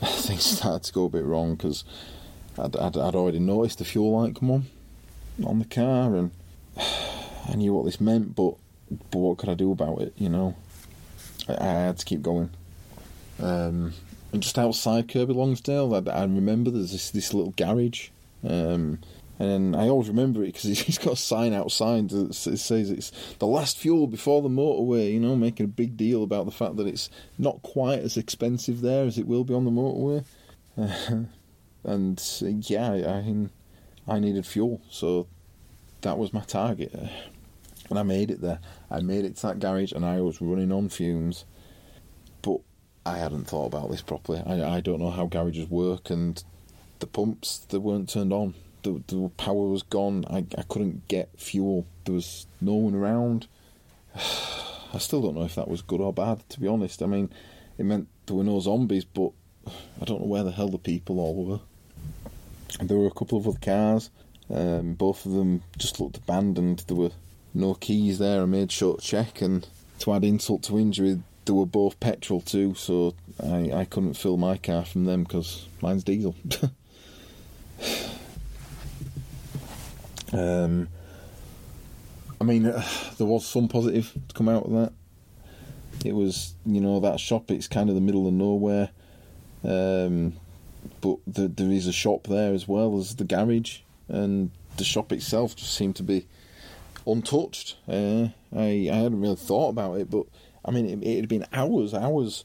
[0.02, 1.84] things started to go a bit wrong because
[2.58, 4.66] I'd, I'd, I'd already noticed the fuel light come on
[5.44, 6.30] on the car and
[7.48, 8.54] I knew what this meant, but
[9.10, 10.14] but what could I do about it?
[10.16, 10.56] You know,
[11.48, 12.50] I, had to keep going.
[13.40, 13.92] Um,
[14.32, 18.08] and just outside Kirkby Lonsdale, I, I remember there's this, this little garage.
[18.46, 18.98] Um,
[19.38, 23.46] and I always remember it because he's got a sign outside that says it's the
[23.46, 26.86] last fuel before the motorway, you know, making a big deal about the fact that
[26.86, 30.24] it's not quite as expensive there as it will be on the motorway.
[30.78, 31.24] Uh,
[31.84, 32.22] and
[32.68, 33.48] yeah, I,
[34.12, 35.26] I needed fuel, so
[36.02, 36.92] that was my target,
[37.90, 38.60] and I made it there.
[38.90, 41.44] I made it to that garage, and I was running on fumes.
[42.42, 42.60] But
[43.04, 44.42] I hadn't thought about this properly.
[44.46, 46.42] I I don't know how garages work, and
[46.98, 48.54] the pumps they weren't turned on.
[48.82, 50.24] The the power was gone.
[50.30, 51.86] I I couldn't get fuel.
[52.04, 53.48] There was no one around.
[54.14, 56.48] I still don't know if that was good or bad.
[56.50, 57.30] To be honest, I mean,
[57.76, 59.32] it meant there were no zombies, but
[60.00, 61.60] I don't know where the hell the people all were.
[62.80, 64.10] There were a couple of other cars.
[64.48, 66.84] Um, both of them just looked abandoned.
[66.86, 67.10] There were
[67.56, 68.42] no keys there.
[68.42, 69.66] I made short check, and
[70.00, 72.74] to add insult to injury, they were both petrol too.
[72.74, 76.34] So I, I couldn't fill my car from them because mine's diesel.
[80.32, 80.88] um,
[82.40, 84.92] I mean, uh, there was some positive to come out of that.
[86.04, 87.50] It was, you know, that shop.
[87.50, 88.90] It's kind of the middle of nowhere,
[89.64, 90.34] um,
[91.00, 95.10] but the, there is a shop there as well as the garage, and the shop
[95.10, 96.26] itself just seemed to be
[97.06, 97.76] untouched.
[97.88, 100.26] Uh, I I hadn't really thought about it, but
[100.64, 102.44] I mean, it, it had been hours, hours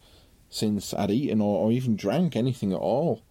[0.50, 3.24] since I'd eaten or, or even drank anything at all.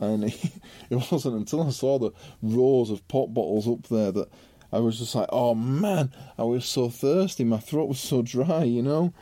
[0.00, 0.52] And it,
[0.90, 2.10] it wasn't until I saw the
[2.42, 4.28] rows of pop bottles up there that
[4.72, 7.44] I was just like, oh man, I was so thirsty.
[7.44, 9.12] My throat was so dry, you know.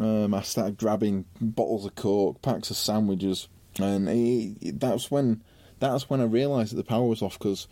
[0.00, 3.48] Um, I started grabbing bottles of coke, packs of sandwiches,
[3.78, 5.42] and it, that's when
[5.78, 7.68] that's when I realised that the power was off because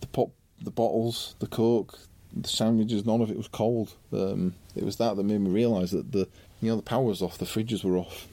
[0.00, 0.30] the pop,
[0.64, 1.98] the bottles, the coke,
[2.34, 3.94] the sandwiches, none of it was cold.
[4.12, 6.28] Um, it was that that made me realise that the
[6.60, 8.28] you know the power was off, the fridges were off.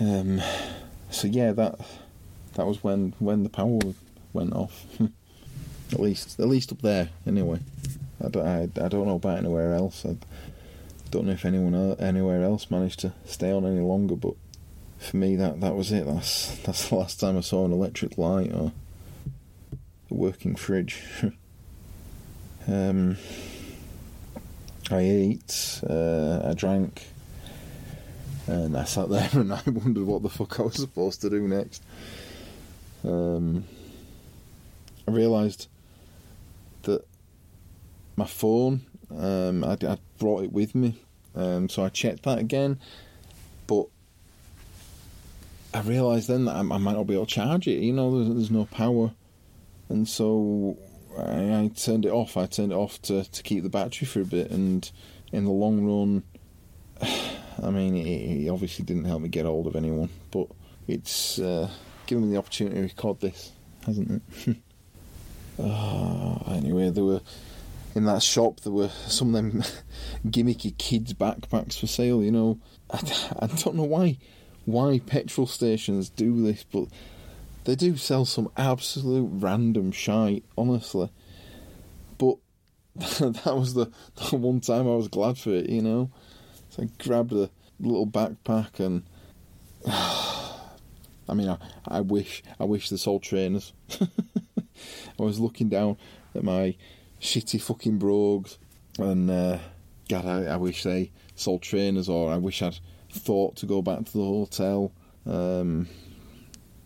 [0.00, 0.42] Um,
[1.10, 1.80] so yeah, that
[2.54, 3.80] that was when when the power
[4.32, 4.84] went off.
[5.92, 7.60] At least, at least up there, anyway.
[8.24, 10.04] I don't, I, I don't know about anywhere else.
[10.04, 10.16] I
[11.10, 14.34] don't know if anyone else, anywhere else managed to stay on any longer, but
[14.98, 16.06] for me, that, that was it.
[16.06, 18.72] That's that's the last time I saw an electric light or
[20.10, 21.02] a working fridge.
[22.68, 23.16] um,
[24.90, 27.06] I ate, uh, I drank,
[28.46, 31.46] and I sat there and I wondered what the fuck I was supposed to do
[31.48, 31.82] next.
[33.04, 33.64] Um,
[35.06, 35.68] I realised
[36.82, 37.04] that
[38.16, 38.82] my phone,
[39.16, 40.98] um, I, I brought it with me,
[41.34, 42.78] um, so I checked that again,
[43.66, 43.86] but
[45.72, 47.82] I realised then that I, I, might not be able to charge it.
[47.82, 49.12] You know, there's, there's no power,
[49.88, 50.78] and so
[51.18, 52.36] I, I, turned it off.
[52.36, 54.90] I turned it off to to keep the battery for a bit, and
[55.32, 56.22] in the long run,
[57.62, 60.48] I mean, it, it obviously didn't help me get hold of anyone, but
[60.86, 61.70] it's uh,
[62.06, 63.52] given me the opportunity to record this,
[63.86, 64.56] hasn't it?
[65.58, 67.20] Uh, anyway, there were
[67.94, 69.62] in that shop there were some of them
[70.26, 72.22] gimmicky kids backpacks for sale.
[72.22, 72.58] You know,
[72.90, 72.98] I,
[73.40, 74.18] I don't know why
[74.64, 76.86] why petrol stations do this, but
[77.64, 80.44] they do sell some absolute random shite.
[80.56, 81.10] Honestly,
[82.18, 82.36] but
[82.96, 83.90] that was the,
[84.30, 85.68] the one time I was glad for it.
[85.68, 86.10] You know,
[86.70, 87.50] so I grabbed a
[87.80, 89.02] little backpack and.
[91.26, 93.72] I mean, I, I wish I wish they sold trainers.
[94.00, 95.96] I was looking down
[96.34, 96.76] at my
[97.20, 98.58] shitty fucking brogues,
[98.98, 99.58] and uh,
[100.08, 102.78] God, I, I, wish they sold trainers, or I wish I'd
[103.10, 104.92] thought to go back to the hotel.
[105.26, 105.88] Um,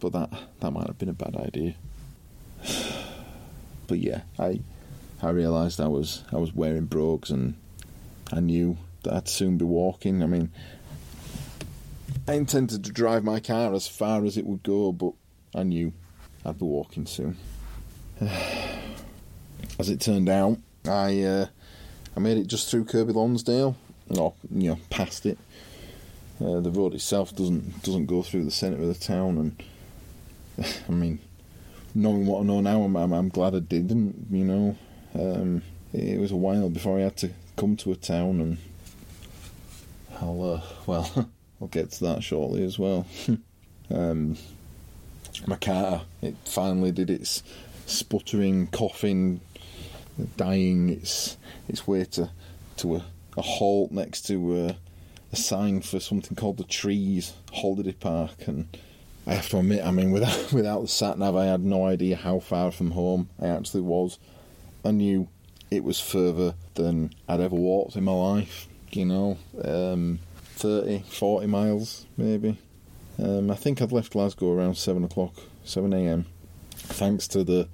[0.00, 0.30] but that
[0.60, 1.74] that might have been a bad idea.
[3.86, 4.60] But yeah, I
[5.22, 7.54] I realised I was I was wearing brogues, and
[8.30, 10.22] I knew that I'd soon be walking.
[10.22, 10.50] I mean,
[12.26, 15.12] I intended to drive my car as far as it would go, but
[15.54, 15.94] I knew
[16.44, 17.38] I'd be walking soon.
[19.78, 21.46] As it turned out, I uh,
[22.16, 23.76] I made it just through Kirkby Lonsdale,
[24.10, 25.38] or you know, past it.
[26.40, 29.62] Uh, the road itself doesn't doesn't go through the centre of the town, and
[30.88, 31.18] I mean,
[31.94, 34.26] knowing what I know now, I'm, I'm, I'm glad I didn't.
[34.30, 34.76] You know,
[35.14, 38.58] um, it, it, was a while before I had to come to a town, and
[40.20, 43.06] I'll uh, well, I'll get to that shortly as well.
[43.90, 44.36] um,
[45.46, 47.42] my car, it finally did its
[47.86, 49.40] sputtering, coughing,
[50.36, 51.36] dying its
[51.68, 52.30] its way to
[52.78, 53.04] to a,
[53.36, 54.76] a halt next to a,
[55.32, 58.68] a sign for something called the Trees Holiday Park, and
[59.28, 62.16] I have to admit, I mean, without without the sat nav, I had no idea
[62.16, 64.18] how far from home I actually was.
[64.84, 65.28] I knew
[65.70, 68.66] it was further than I'd ever walked in my life.
[68.90, 70.18] You know, um,
[70.56, 72.58] 30, 40 miles maybe.
[73.22, 76.26] Um, I think I'd left Glasgow around seven o'clock, seven a.m
[76.78, 77.68] thanks to the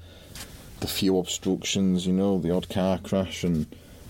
[0.81, 3.67] the few obstructions, you know, the odd car crash and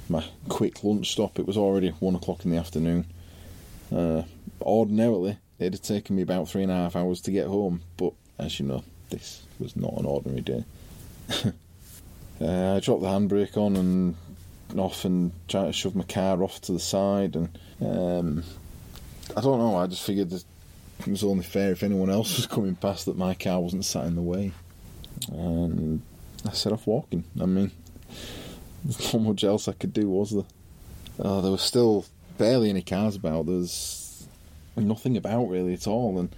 [0.08, 3.06] my quick lunch stop, it was already one o'clock in the afternoon.
[3.94, 4.22] Uh,
[4.60, 8.12] ordinarily, it'd have taken me about three and a half hours to get home, but
[8.38, 10.64] as you know, this was not an ordinary day.
[12.40, 14.16] uh, I dropped the handbrake on and
[14.76, 17.36] off and tried to shove my car off to the side.
[17.36, 17.48] And
[17.80, 18.44] um,
[19.36, 20.44] I don't know, I just figured that
[21.00, 24.06] it was only fair if anyone else was coming past that my car wasn't sat
[24.06, 24.52] in the way.
[25.28, 26.02] And
[26.46, 27.24] I set off walking.
[27.40, 27.70] I mean,
[28.84, 30.44] there's not much else I could do, was there?
[31.18, 32.04] Uh, there was still
[32.38, 33.46] barely any cars about.
[33.46, 34.03] There's
[34.82, 36.18] nothing about really at all.
[36.18, 36.34] And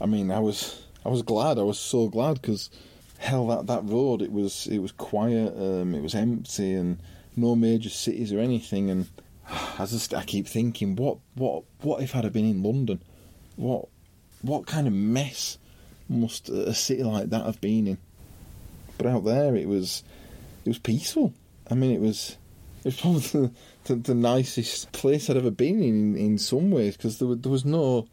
[0.00, 1.58] I mean, I was I was glad.
[1.58, 2.70] I was so glad because
[3.18, 5.54] hell, that that road it was it was quiet.
[5.56, 6.98] Um, it was empty and
[7.36, 8.90] no major cities or anything.
[8.90, 9.08] And
[9.78, 13.00] I just I keep thinking, what what what if I'd have been in London?
[13.56, 13.88] What
[14.42, 15.58] what kind of mess
[16.08, 17.98] must a city like that have been in?
[18.96, 20.02] But out there, it was
[20.64, 21.34] it was peaceful.
[21.70, 22.36] I mean, it was
[22.80, 23.50] it was probably the,
[23.84, 27.64] the, the nicest place I'd ever been in in some ways because there, there was
[27.64, 28.06] no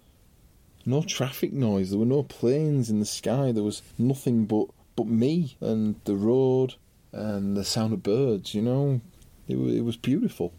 [0.86, 1.90] no traffic noise.
[1.90, 3.52] There were no planes in the sky.
[3.52, 6.76] There was nothing but but me and the road
[7.12, 8.54] and the sound of birds.
[8.54, 9.02] You know,
[9.48, 10.54] it it was beautiful.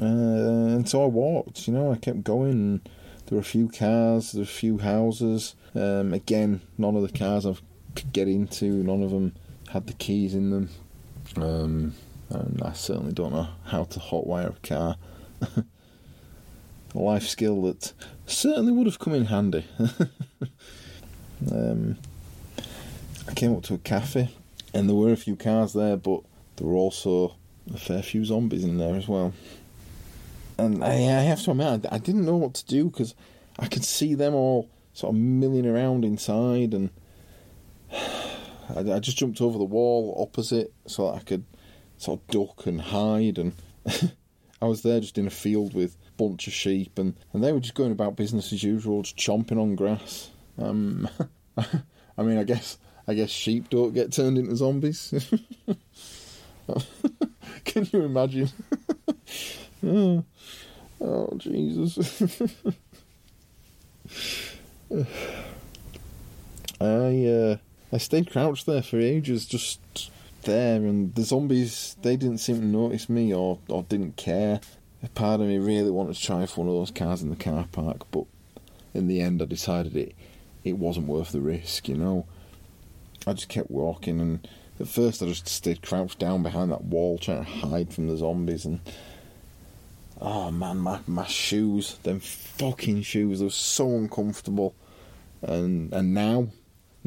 [0.00, 1.68] Uh, and so I walked.
[1.68, 2.80] You know, I kept going.
[3.26, 4.32] There were a few cars.
[4.32, 5.54] There were a few houses.
[5.74, 7.54] Um, again, none of the cars I
[7.94, 8.66] could get into.
[8.66, 9.34] None of them
[9.70, 10.70] had the keys in them.
[11.36, 11.94] Um,
[12.30, 14.96] and I certainly don't know how to hotwire a car.
[16.96, 17.92] a life skill that
[18.26, 19.64] certainly would have come in handy.
[21.52, 21.98] um,
[23.28, 24.30] I came up to a cafe,
[24.72, 26.22] and there were a few cars there, but
[26.56, 27.36] there were also
[27.72, 29.32] a fair few zombies in there as well.
[30.58, 33.14] And I, I have to admit, I, I didn't know what to do because
[33.58, 36.90] I could see them all sort of milling around inside, and
[38.74, 41.44] I, I just jumped over the wall opposite so that I could
[41.98, 43.38] sort of duck and hide.
[43.38, 43.52] And
[44.62, 47.52] I was there just in a field with a bunch of sheep, and, and they
[47.52, 50.30] were just going about business as usual, just chomping on grass.
[50.58, 51.08] Um,
[51.56, 55.14] I mean, I guess I guess sheep don't get turned into zombies.
[57.64, 58.50] Can you imagine?
[59.86, 60.24] oh,
[61.00, 62.20] oh, Jesus.
[66.80, 67.56] I uh,
[67.92, 70.10] I stayed crouched there for ages, just
[70.42, 74.60] there, and the zombies they didn't seem to notice me or or didn't care.
[75.02, 77.36] A part of me really wanted to try for one of those cars in the
[77.36, 78.24] car park, but
[78.92, 80.14] in the end, I decided it
[80.64, 81.88] it wasn't worth the risk.
[81.88, 82.26] You know,
[83.26, 84.48] I just kept walking, and
[84.80, 88.16] at first I just stayed crouched down behind that wall trying to hide from the
[88.16, 88.80] zombies, and
[90.20, 94.74] oh man, my my shoes, them fucking shoes, they were so uncomfortable,
[95.40, 96.48] and and now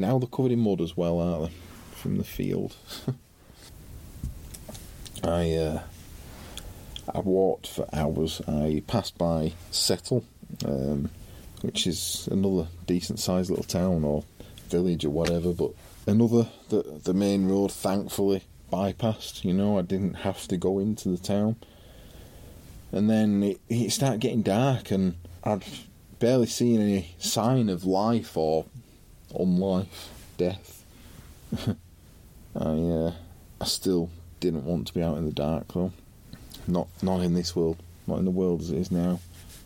[0.00, 1.56] now they're covered in mud as well, aren't they?
[1.92, 2.76] From the field.
[5.22, 5.82] I uh,
[7.14, 8.40] I walked for hours.
[8.48, 10.24] I passed by Settle,
[10.64, 11.10] um,
[11.60, 14.24] which is another decent sized little town or
[14.68, 15.72] village or whatever, but
[16.06, 19.44] another the the main road thankfully bypassed.
[19.44, 21.56] You know, I didn't have to go into the town.
[22.92, 25.62] And then it, it started getting dark, and I'd
[26.18, 28.66] barely seen any sign of life or
[29.38, 30.84] unlife, death.
[32.56, 33.12] I uh,
[33.60, 35.92] I still didn't want to be out in the dark though.
[36.66, 39.20] Not not in this world, not in the world as it is now.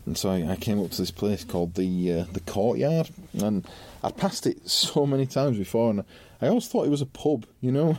[0.05, 3.09] And so I, I came up to this place called the uh, the Courtyard,
[3.41, 3.67] and
[4.03, 6.03] I'd passed it so many times before, and
[6.41, 7.97] I always thought it was a pub, you know.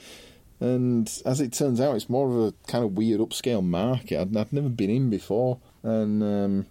[0.60, 4.20] and as it turns out, it's more of a kind of weird upscale market.
[4.20, 6.66] I'd, I'd never been in before, and um,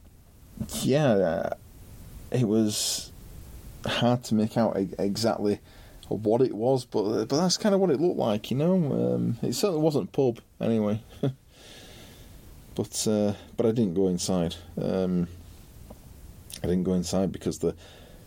[0.81, 1.53] yeah,
[2.31, 3.10] it was
[3.85, 5.59] hard to make out exactly
[6.07, 8.75] what it was, but but that's kind of what it looked like, you know.
[8.75, 11.01] Um, it certainly wasn't pub, anyway.
[12.75, 14.55] but uh, but I didn't go inside.
[14.81, 15.27] Um,
[16.63, 17.75] I didn't go inside because the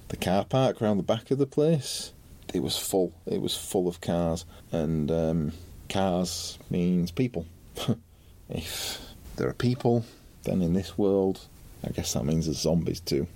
[0.09, 2.13] the car park around the back of the place
[2.55, 3.13] it was full.
[3.27, 5.53] It was full of cars, and um,
[5.89, 7.47] cars means people.
[8.49, 9.01] if
[9.37, 10.05] there are people,
[10.45, 11.41] then in this world,
[11.83, 13.27] I guess that means there's zombies too.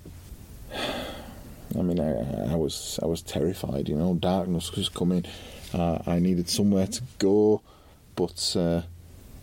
[1.77, 3.89] I mean, I, I was I was terrified.
[3.89, 5.25] You know, darkness was coming.
[5.75, 7.63] Uh, I needed somewhere to go,
[8.17, 8.83] but uh,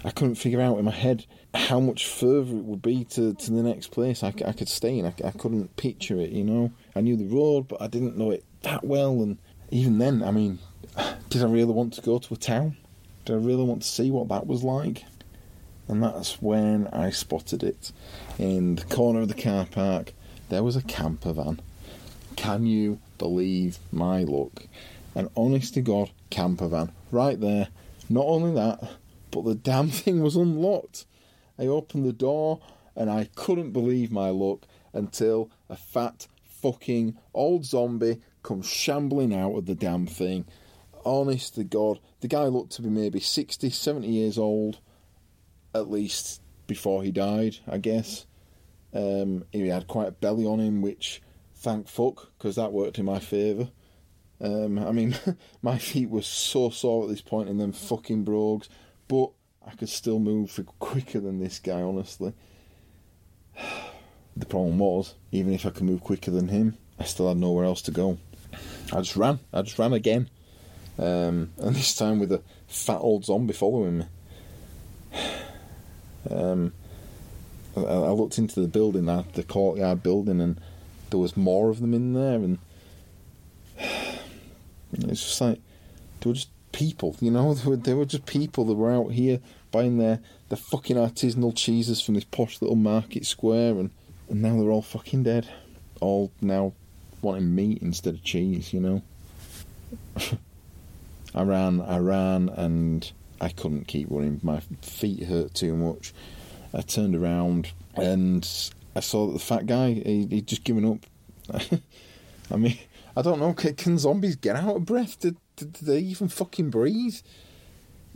[0.03, 3.51] I couldn't figure out in my head how much further it would be to, to
[3.51, 5.05] the next place I, I could stay in.
[5.05, 6.31] I, I couldn't picture it.
[6.31, 9.21] You know, I knew the road, but I didn't know it that well.
[9.21, 9.37] And
[9.69, 10.59] even then, I mean,
[11.29, 12.77] did I really want to go to a town?
[13.25, 15.03] Did I really want to see what that was like?
[15.87, 17.91] And that's when I spotted it.
[18.39, 20.13] In the corner of the car park,
[20.49, 21.61] there was a camper van
[22.35, 24.67] can you believe my luck?
[25.15, 27.69] An honest to God camper van right there.
[28.09, 28.83] Not only that,
[29.31, 31.05] but the damn thing was unlocked.
[31.57, 32.59] I opened the door
[32.95, 39.55] and I couldn't believe my luck until a fat fucking old zombie comes shambling out
[39.55, 40.45] of the damn thing.
[41.05, 44.79] honest to God, the guy looked to be maybe 60, 70 years old,
[45.73, 48.25] at least before he died, I guess.
[48.93, 51.21] Um, he had quite a belly on him, which
[51.65, 53.69] thank fuck, because that worked in my favour.
[54.39, 55.15] Um, I mean,
[55.63, 58.69] my feet were so sore at this point in them fucking brogues,
[59.07, 59.31] but
[59.65, 62.33] I could still move quicker than this guy, honestly.
[64.37, 67.63] The problem was, even if I could move quicker than him, I still had nowhere
[67.63, 68.17] else to go.
[68.91, 69.39] I just ran.
[69.53, 70.29] I just ran again.
[70.99, 74.05] Um, and this time with a fat old zombie following me.
[76.29, 76.73] Um,
[77.77, 80.59] I, I looked into the building, the courtyard building, and
[81.09, 82.59] there was more of them in there, and
[84.93, 85.59] it's just like
[86.19, 87.53] they were just people, you know.
[87.55, 89.39] They were, they were just people that were out here
[89.71, 93.91] buying their the fucking artisanal cheeses from this posh little market square, and
[94.29, 95.47] and now they're all fucking dead,
[96.01, 96.73] all now
[97.21, 99.01] wanting meat instead of cheese, you know.
[101.35, 104.39] I ran, I ran, and I couldn't keep running.
[104.41, 106.13] My feet hurt too much.
[106.73, 111.05] I turned around and I saw that the fat guy he, he'd just given up.
[112.51, 112.77] I mean,
[113.15, 113.53] I don't know.
[113.53, 115.19] Can, can zombies get out of breath?
[115.19, 117.17] Did, did, did they even fucking breathe?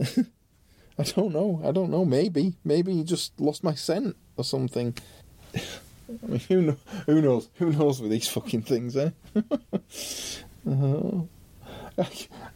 [0.00, 1.60] I don't know.
[1.64, 2.04] I don't know.
[2.04, 4.94] Maybe, maybe he just lost my scent or something.
[5.54, 6.76] I mean, who, know,
[7.06, 7.48] who knows?
[7.56, 9.10] Who knows with these fucking things, eh?
[9.36, 11.22] uh,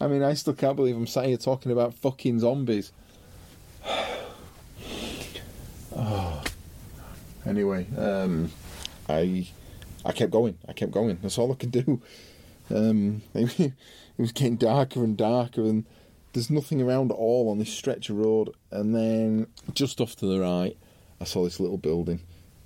[0.01, 2.91] I mean, I still can't believe I'm sat here talking about fucking zombies.
[5.95, 6.43] oh.
[7.45, 8.51] Anyway, um,
[9.07, 9.47] I
[10.03, 10.57] I kept going.
[10.67, 11.19] I kept going.
[11.21, 12.01] That's all I could do.
[12.69, 13.73] Um, it
[14.17, 15.85] was getting darker and darker, and
[16.33, 18.53] there's nothing around at all on this stretch of road.
[18.71, 20.77] And then just off to the right,
[21.21, 22.21] I saw this little building.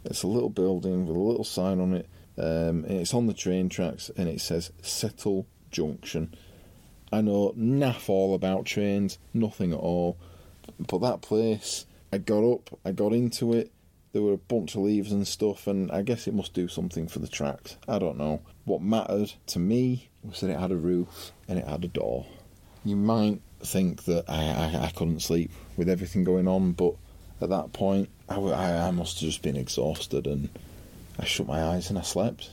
[0.06, 2.10] It's a little building with a little sign on it.
[2.38, 6.34] Um, and it's on the train tracks, and it says Settle Junction.
[7.12, 10.18] I know naff all about trains, nothing at all.
[10.80, 13.72] But that place, I got up, I got into it.
[14.12, 17.08] There were a bunch of leaves and stuff, and I guess it must do something
[17.08, 17.78] for the tracks.
[17.88, 18.42] I don't know.
[18.66, 22.26] What mattered to me was that it had a roof and it had a door.
[22.84, 26.96] You might think that I, I, I couldn't sleep with everything going on, but
[27.42, 30.50] at that point, I, I, must have just been exhausted and
[31.18, 32.50] I shut my eyes and I slept.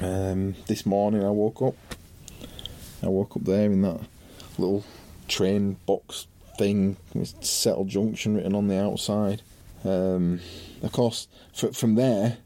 [0.00, 1.76] Um, this morning I woke up.
[3.02, 4.00] I woke up there in that
[4.58, 4.84] little
[5.28, 6.26] train box
[6.58, 9.42] thing with Settle Junction written on the outside.
[9.84, 10.40] Um,
[10.82, 11.28] of course,
[11.62, 12.38] f- from there,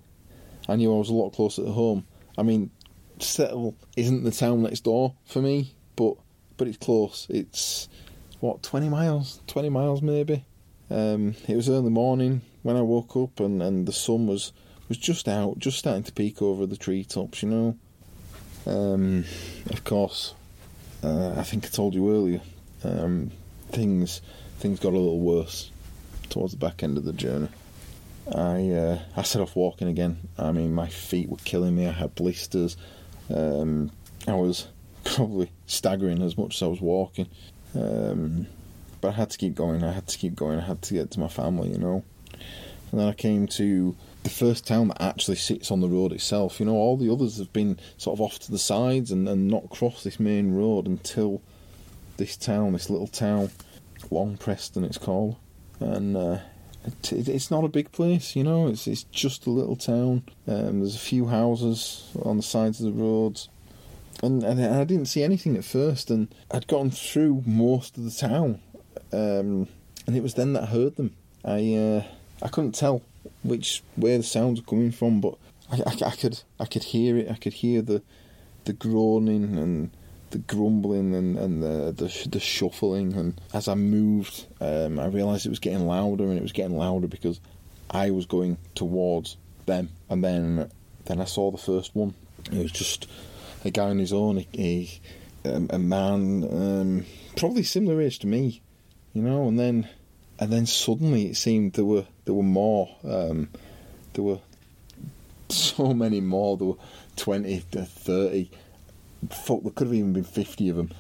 [0.68, 2.06] I knew I was a lot closer to home.
[2.36, 2.70] I mean,
[3.18, 6.14] Settle isn't the town next door for me, but
[6.56, 7.26] but it's close.
[7.30, 7.88] It's
[8.40, 10.44] what twenty miles, twenty miles maybe.
[10.90, 14.52] Um, it was early morning when I woke up, and, and the sun was
[14.88, 17.76] was just out, just starting to peek over the treetops, you know.
[18.66, 19.24] Um,
[19.70, 20.34] of course,
[21.02, 22.40] uh, I think I told you earlier,
[22.84, 23.30] um,
[23.72, 24.20] things
[24.58, 25.70] things got a little worse
[26.28, 27.48] towards the back end of the journey.
[28.28, 30.28] I uh, I set off walking again.
[30.38, 31.86] I mean, my feet were killing me.
[31.86, 32.76] I had blisters.
[33.34, 33.90] Um,
[34.28, 34.68] I was
[35.04, 37.28] probably staggering as much as I was walking.
[37.74, 38.46] Um,
[39.00, 39.82] but I had to keep going.
[39.82, 40.58] I had to keep going.
[40.58, 42.04] I had to get to my family, you know.
[42.90, 46.60] And then I came to the first town that actually sits on the road itself.
[46.60, 49.48] You know, all the others have been sort of off to the sides and, and
[49.48, 51.40] not crossed this main road until
[52.20, 53.50] this town, this little town,
[54.10, 55.36] Long Preston, it's called.
[55.80, 56.38] And uh,
[56.84, 58.68] it, it's not a big place, you know.
[58.68, 60.24] It's it's just a little town.
[60.46, 63.48] Um, there's a few houses on the sides of the roads,
[64.22, 66.10] and, and I didn't see anything at first.
[66.10, 68.60] And I'd gone through most of the town,
[69.12, 69.66] um,
[70.06, 71.16] and it was then that I heard them.
[71.42, 72.04] I uh,
[72.42, 73.02] I couldn't tell
[73.42, 75.36] which where the sounds were coming from, but
[75.72, 77.30] I, I, I, could I could hear it.
[77.30, 78.02] I could hear the
[78.64, 79.90] the groaning and
[80.30, 83.14] the grumbling and, and the, the, the shuffling.
[83.14, 86.76] And as I moved, um, I realised it was getting louder, and it was getting
[86.76, 87.40] louder because
[87.90, 89.90] I was going towards them.
[90.08, 90.70] And then
[91.06, 92.14] then I saw the first one.
[92.52, 93.06] It was just
[93.64, 95.00] a guy on his own, a,
[95.44, 97.06] a, a man um,
[97.36, 98.62] probably similar age to me,
[99.12, 99.48] you know.
[99.48, 99.88] And then
[100.38, 102.88] and then suddenly it seemed there were there were more.
[103.04, 103.48] Um,
[104.12, 104.38] there were
[105.48, 106.56] so many more.
[106.56, 106.74] There were
[107.16, 108.50] twenty to thirty.
[109.28, 110.90] Fuck, there could have even been fifty of them.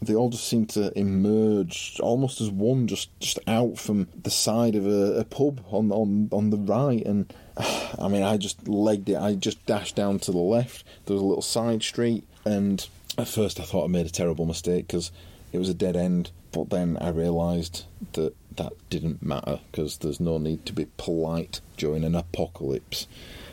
[0.00, 4.74] They all just seemed to emerge almost as one, just just out from the side
[4.74, 7.04] of a, a pub on on on the right.
[7.04, 7.32] And
[7.98, 9.16] I mean, I just legged it.
[9.16, 10.84] I just dashed down to the left.
[11.06, 12.86] There was a little side street, and
[13.18, 15.10] at first I thought I made a terrible mistake because
[15.52, 16.30] it was a dead end.
[16.52, 17.84] But then I realised
[18.14, 23.06] that that didn't matter because there's no need to be polite during an apocalypse.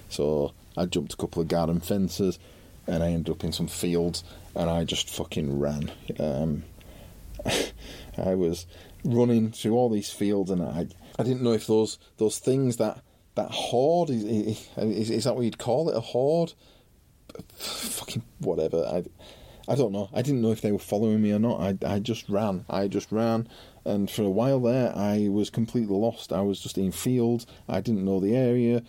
[0.09, 2.39] So I jumped a couple of garden fences
[2.87, 4.23] and I ended up in some fields
[4.55, 5.91] and I just fucking ran.
[6.19, 6.63] Um,
[8.17, 8.65] I was
[9.03, 13.01] running through all these fields, and I I didn't know if those those things that
[13.35, 14.23] that horde is
[14.77, 16.53] is, is that what you'd call it a horde?
[17.57, 18.85] Fucking whatever.
[18.85, 19.03] I
[19.67, 20.09] I don't know.
[20.13, 21.59] I didn't know if they were following me or not.
[21.59, 22.65] I I just ran.
[22.69, 23.47] I just ran,
[23.85, 26.31] and for a while there, I was completely lost.
[26.31, 27.45] I was just in fields.
[27.67, 28.83] I didn't know the area.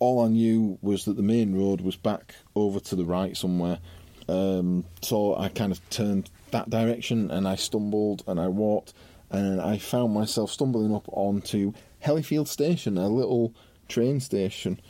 [0.00, 3.78] All I knew was that the main road was back over to the right somewhere.
[4.28, 8.92] Um, so I kind of turned that direction, and I stumbled and I walked,
[9.30, 11.72] and I found myself stumbling up onto
[12.04, 13.54] Hellifield Station, a little
[13.88, 14.80] train station.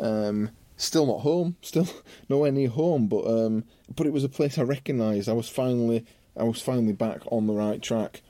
[0.00, 1.88] Um, still not home, still
[2.28, 5.28] nowhere near home, but um, but it was a place I recognised.
[5.28, 6.04] I was finally
[6.36, 8.22] I was finally back on the right track.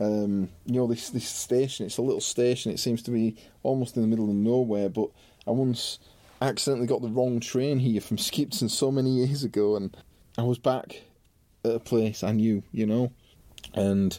[0.00, 1.86] Um, you know this this station.
[1.86, 2.72] It's a little station.
[2.72, 4.88] It seems to be almost in the middle of nowhere.
[4.88, 5.10] But
[5.46, 5.98] I once
[6.40, 9.96] accidentally got the wrong train here from Skipton so many years ago, and
[10.38, 11.02] I was back
[11.64, 12.62] at a place I knew.
[12.72, 13.12] You know,
[13.74, 14.18] and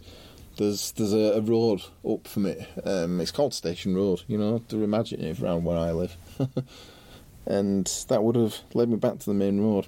[0.58, 2.68] there's there's a, a road up from it.
[2.84, 4.22] Um, it's called Station Road.
[4.28, 6.16] You know, they're imaginative around where I live,
[7.46, 9.88] and that would have led me back to the main road.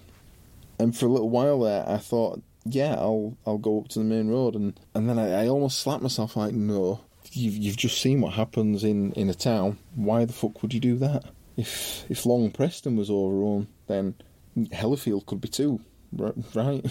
[0.80, 4.06] And for a little while there, I thought, yeah, I'll I'll go up to the
[4.06, 7.02] main road, and and then I, I almost slapped myself like, no,
[7.36, 9.78] you've you've just seen what happens in in a town.
[9.96, 11.26] Why the fuck would you do that?
[11.58, 14.16] If if Long Preston was overrun, then
[14.58, 15.82] Hellifield could be too,
[16.14, 16.86] right?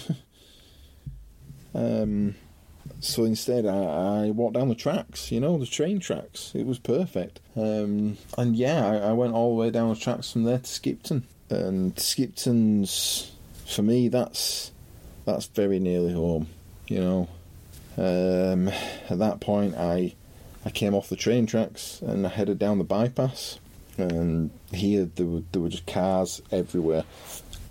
[1.74, 2.34] um,
[3.00, 6.52] so instead, I, I, walked down the tracks, you know, the train tracks.
[6.54, 7.40] It was perfect.
[7.56, 10.66] Um, and yeah, I, I, went all the way down the tracks from there to
[10.66, 11.24] Skipton.
[11.50, 13.32] And Skipton's,
[13.66, 14.72] for me, that's
[15.24, 16.48] that's very nearly home,
[16.88, 17.28] you know.
[17.96, 20.14] Um, at that point, I
[20.64, 23.58] I came off the train tracks and I headed down the bypass.
[23.98, 27.04] And here there were there were just cars everywhere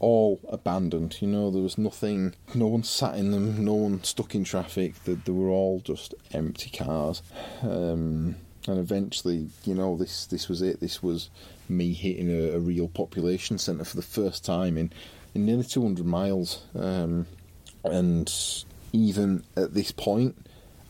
[0.01, 1.21] all abandoned.
[1.21, 5.01] You know, there was nothing, no one sat in them, no one stuck in traffic.
[5.05, 7.21] They, they were all just empty cars.
[7.61, 8.35] Um,
[8.67, 10.79] and eventually, you know, this this was it.
[10.79, 11.29] This was
[11.69, 14.91] me hitting a, a real population centre for the first time in,
[15.33, 16.63] in nearly 200 miles.
[16.75, 17.27] Um,
[17.83, 18.31] and
[18.91, 20.35] even at this point,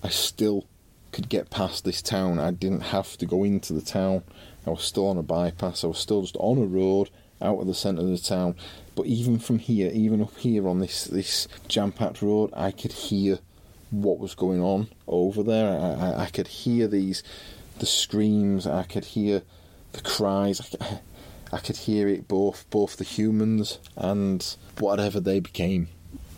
[0.04, 0.66] I still
[1.12, 2.40] could get past this town.
[2.40, 4.24] I didn't have to go into the town.
[4.66, 5.84] I was still on a bypass.
[5.84, 7.10] I was still just on a road
[7.42, 8.56] out of the centre of the town.
[8.96, 12.92] But even from here, even up here on this this jam packed road, I could
[12.92, 13.40] hear
[13.90, 15.70] what was going on over there.
[15.70, 17.24] I, I, I, could hear these
[17.80, 18.68] the screams.
[18.68, 19.42] I could hear
[19.94, 20.76] the cries.
[20.80, 21.00] I,
[21.54, 25.90] I could hear it both both the humans and whatever they became.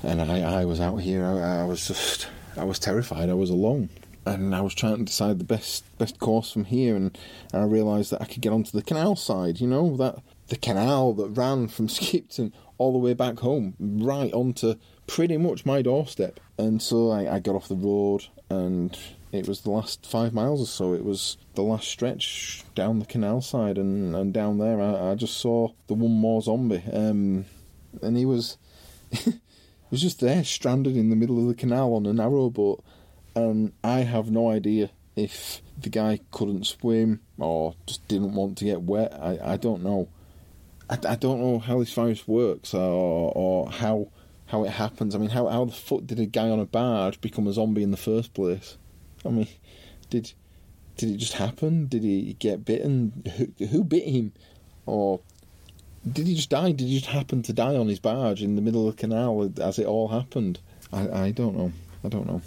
[0.01, 1.25] And I, I was out here.
[1.25, 3.29] I, I was just I was terrified.
[3.29, 3.89] I was alone
[4.25, 7.17] and I was trying to decide the best best course from here, and,
[7.51, 9.59] and I realised that I could get onto the canal side.
[9.59, 14.33] You know that the canal that ran from Skipton all the way back home, right
[14.33, 14.75] onto
[15.07, 16.39] pretty much my doorstep.
[16.57, 18.97] And so I, I got off the road, and
[19.31, 20.93] it was the last five miles or so.
[20.93, 25.15] It was the last stretch down the canal side, and, and down there I, I
[25.15, 27.45] just saw the one more zombie, um,
[28.01, 28.57] and he was
[29.11, 29.39] he
[29.91, 32.83] was just there, stranded in the middle of the canal on a narrow boat,
[33.35, 38.65] and I have no idea if the guy couldn't swim or just didn't want to
[38.65, 39.13] get wet.
[39.13, 40.07] I, I don't know.
[40.89, 44.09] I, I don't know how this virus works or, or how
[44.47, 45.15] how it happens.
[45.15, 47.83] I mean, how how the fuck did a guy on a barge become a zombie
[47.83, 48.77] in the first place?
[49.25, 49.47] I mean,
[50.09, 50.33] did
[50.97, 51.87] did it just happen?
[51.87, 53.23] Did he get bitten?
[53.37, 54.33] Who, who bit him?
[54.85, 55.21] Or
[56.09, 56.71] did he just die?
[56.71, 59.51] Did he just happen to die on his barge in the middle of the canal
[59.61, 60.59] as it all happened?
[60.91, 61.71] I, I don't know.
[62.03, 62.41] I don't know.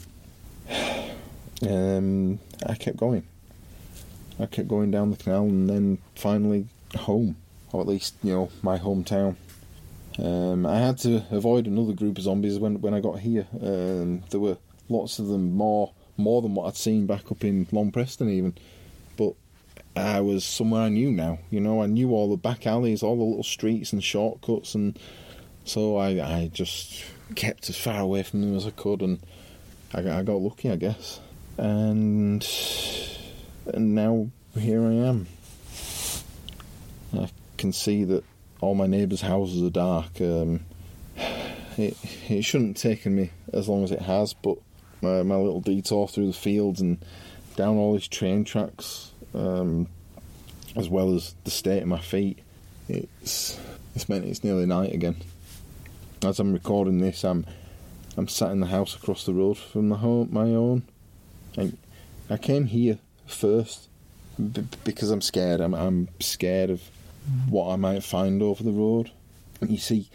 [1.62, 3.26] Um, I kept going.
[4.38, 7.36] I kept going down the canal and then finally home
[7.72, 9.36] or at least you know my hometown.
[10.18, 13.46] Um, I had to avoid another group of zombies when when I got here.
[13.60, 14.56] Um, there were
[14.88, 18.54] lots of them, more more than what I'd seen back up in Long Preston even.
[19.16, 19.34] But
[19.94, 21.38] I was somewhere I knew now.
[21.50, 24.98] You know, I knew all the back alleys, all the little streets and shortcuts, and
[25.64, 27.04] so I I just
[27.34, 29.20] kept as far away from them as I could, and
[29.92, 31.20] I I got lucky, I guess.
[31.58, 32.46] And
[33.66, 34.28] and now
[34.58, 35.26] here I am.
[37.14, 38.24] I can see that
[38.60, 40.20] all my neighbours' houses are dark.
[40.20, 40.60] Um,
[41.78, 41.96] it
[42.28, 44.58] it shouldn't have taken me as long as it has, but
[45.02, 46.98] my, my little detour through the fields and
[47.56, 49.88] down all these train tracks, um,
[50.74, 52.38] as well as the state of my feet,
[52.88, 53.58] it's
[53.94, 55.16] it's meant it's nearly night again.
[56.22, 57.46] As I'm recording this, I'm
[58.16, 60.82] I'm sat in the house across the road from the home, my own.
[61.56, 61.72] I,
[62.28, 63.88] I came here first
[64.38, 65.60] b- because I'm scared.
[65.60, 66.82] I'm I'm scared of
[67.48, 69.10] what I might find over the road.
[69.60, 70.08] And you see,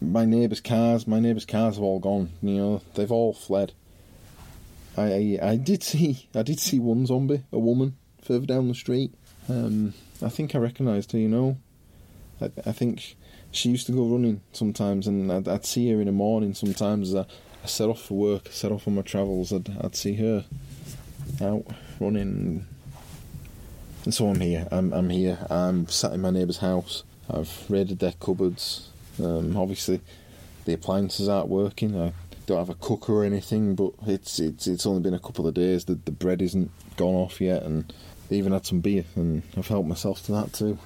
[0.00, 2.30] my neighbours' cars, my neighbours' cars have all gone.
[2.42, 3.72] You know, they've all fled.
[4.96, 8.74] I, I I did see I did see one zombie, a woman further down the
[8.74, 9.12] street.
[9.48, 11.18] Um, I think I recognised her.
[11.18, 11.56] You know,
[12.40, 13.16] I, I think
[13.50, 17.14] she used to go running sometimes, and I'd, I'd see her in the morning sometimes.
[17.14, 17.26] As I,
[17.62, 19.52] I set off for work, I set off on my travels.
[19.52, 20.44] I'd I'd see her
[21.40, 21.64] out
[22.00, 22.66] running.
[24.04, 24.66] And so I'm here.
[24.70, 25.38] I'm I'm here.
[25.48, 27.04] I'm sat in my neighbour's house.
[27.30, 28.88] I've raided their cupboards.
[29.22, 30.00] Um, obviously,
[30.64, 32.00] the appliances aren't working.
[32.00, 32.12] I
[32.46, 35.54] don't have a cooker or anything, but it's it's it's only been a couple of
[35.54, 35.84] days.
[35.84, 37.92] The the bread isn't gone off yet, and
[38.28, 40.78] they even had some beer, and I've helped myself to that too.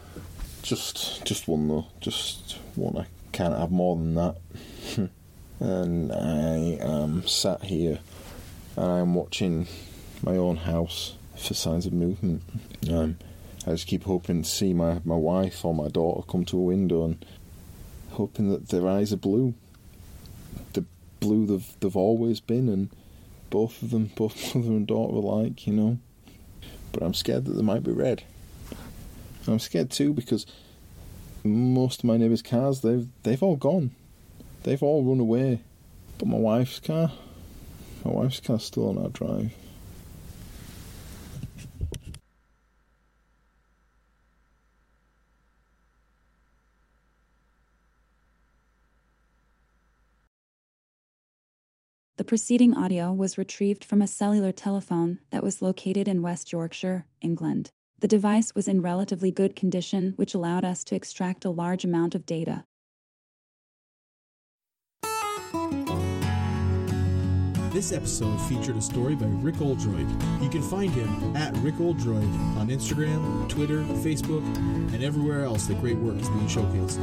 [0.63, 2.99] Just just one though, just one.
[2.99, 4.37] I can't have more than that.
[5.61, 7.99] and I am sat here,
[8.77, 9.67] and I'm watching
[10.23, 12.43] my own house for signs of movement.
[12.91, 13.19] Um,
[13.67, 16.63] I just keep hoping to see my, my wife or my daughter come to a
[16.63, 17.25] window and
[18.11, 19.55] hoping that their eyes are blue.
[20.73, 20.85] The
[21.21, 22.91] blue they've, they've always been, and
[23.51, 25.99] both of them, both mother and daughter alike, you know.
[26.93, 28.23] But I'm scared that they might be red.
[29.47, 30.47] I'm scared too because
[31.45, 33.93] most of my neighbours' cars they've they've all gone.
[34.67, 35.61] They've all run away.
[36.19, 37.13] But my wife's car,
[38.05, 39.55] my wife's car's still on our drive.
[52.17, 57.07] The preceding audio was retrieved from a cellular telephone that was located in West Yorkshire,
[57.21, 57.71] England.
[58.01, 62.17] The device was in relatively good condition, which allowed us to extract a large amount
[62.17, 62.65] of data.
[67.77, 70.09] This episode featured a story by Ric Oldroyd.
[70.41, 72.25] You can find him at Ric Oldroyd
[72.57, 74.43] on Instagram, Twitter, Facebook,
[74.95, 76.97] and everywhere else that great work is being showcased.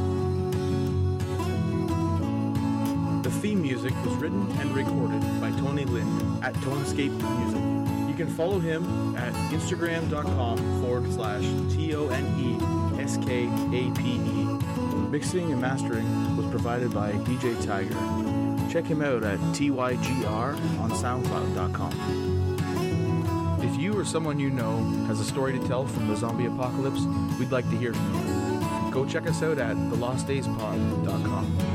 [3.22, 8.10] The theme music was written and recorded by Tony Lind at Toneskape Music.
[8.10, 13.92] You can follow him at instagram.com forward slash T O N E S K A
[13.92, 14.60] P E.
[15.12, 18.43] Mixing and mastering was provided by DJ TYGR.
[18.74, 21.92] Check him out at TYGR on SoundCloud.com.
[23.62, 27.02] If you or someone you know has a story to tell from the zombie apocalypse,
[27.38, 28.92] we'd like to hear from you.
[28.92, 31.73] Go check us out at thelostdayspod.com.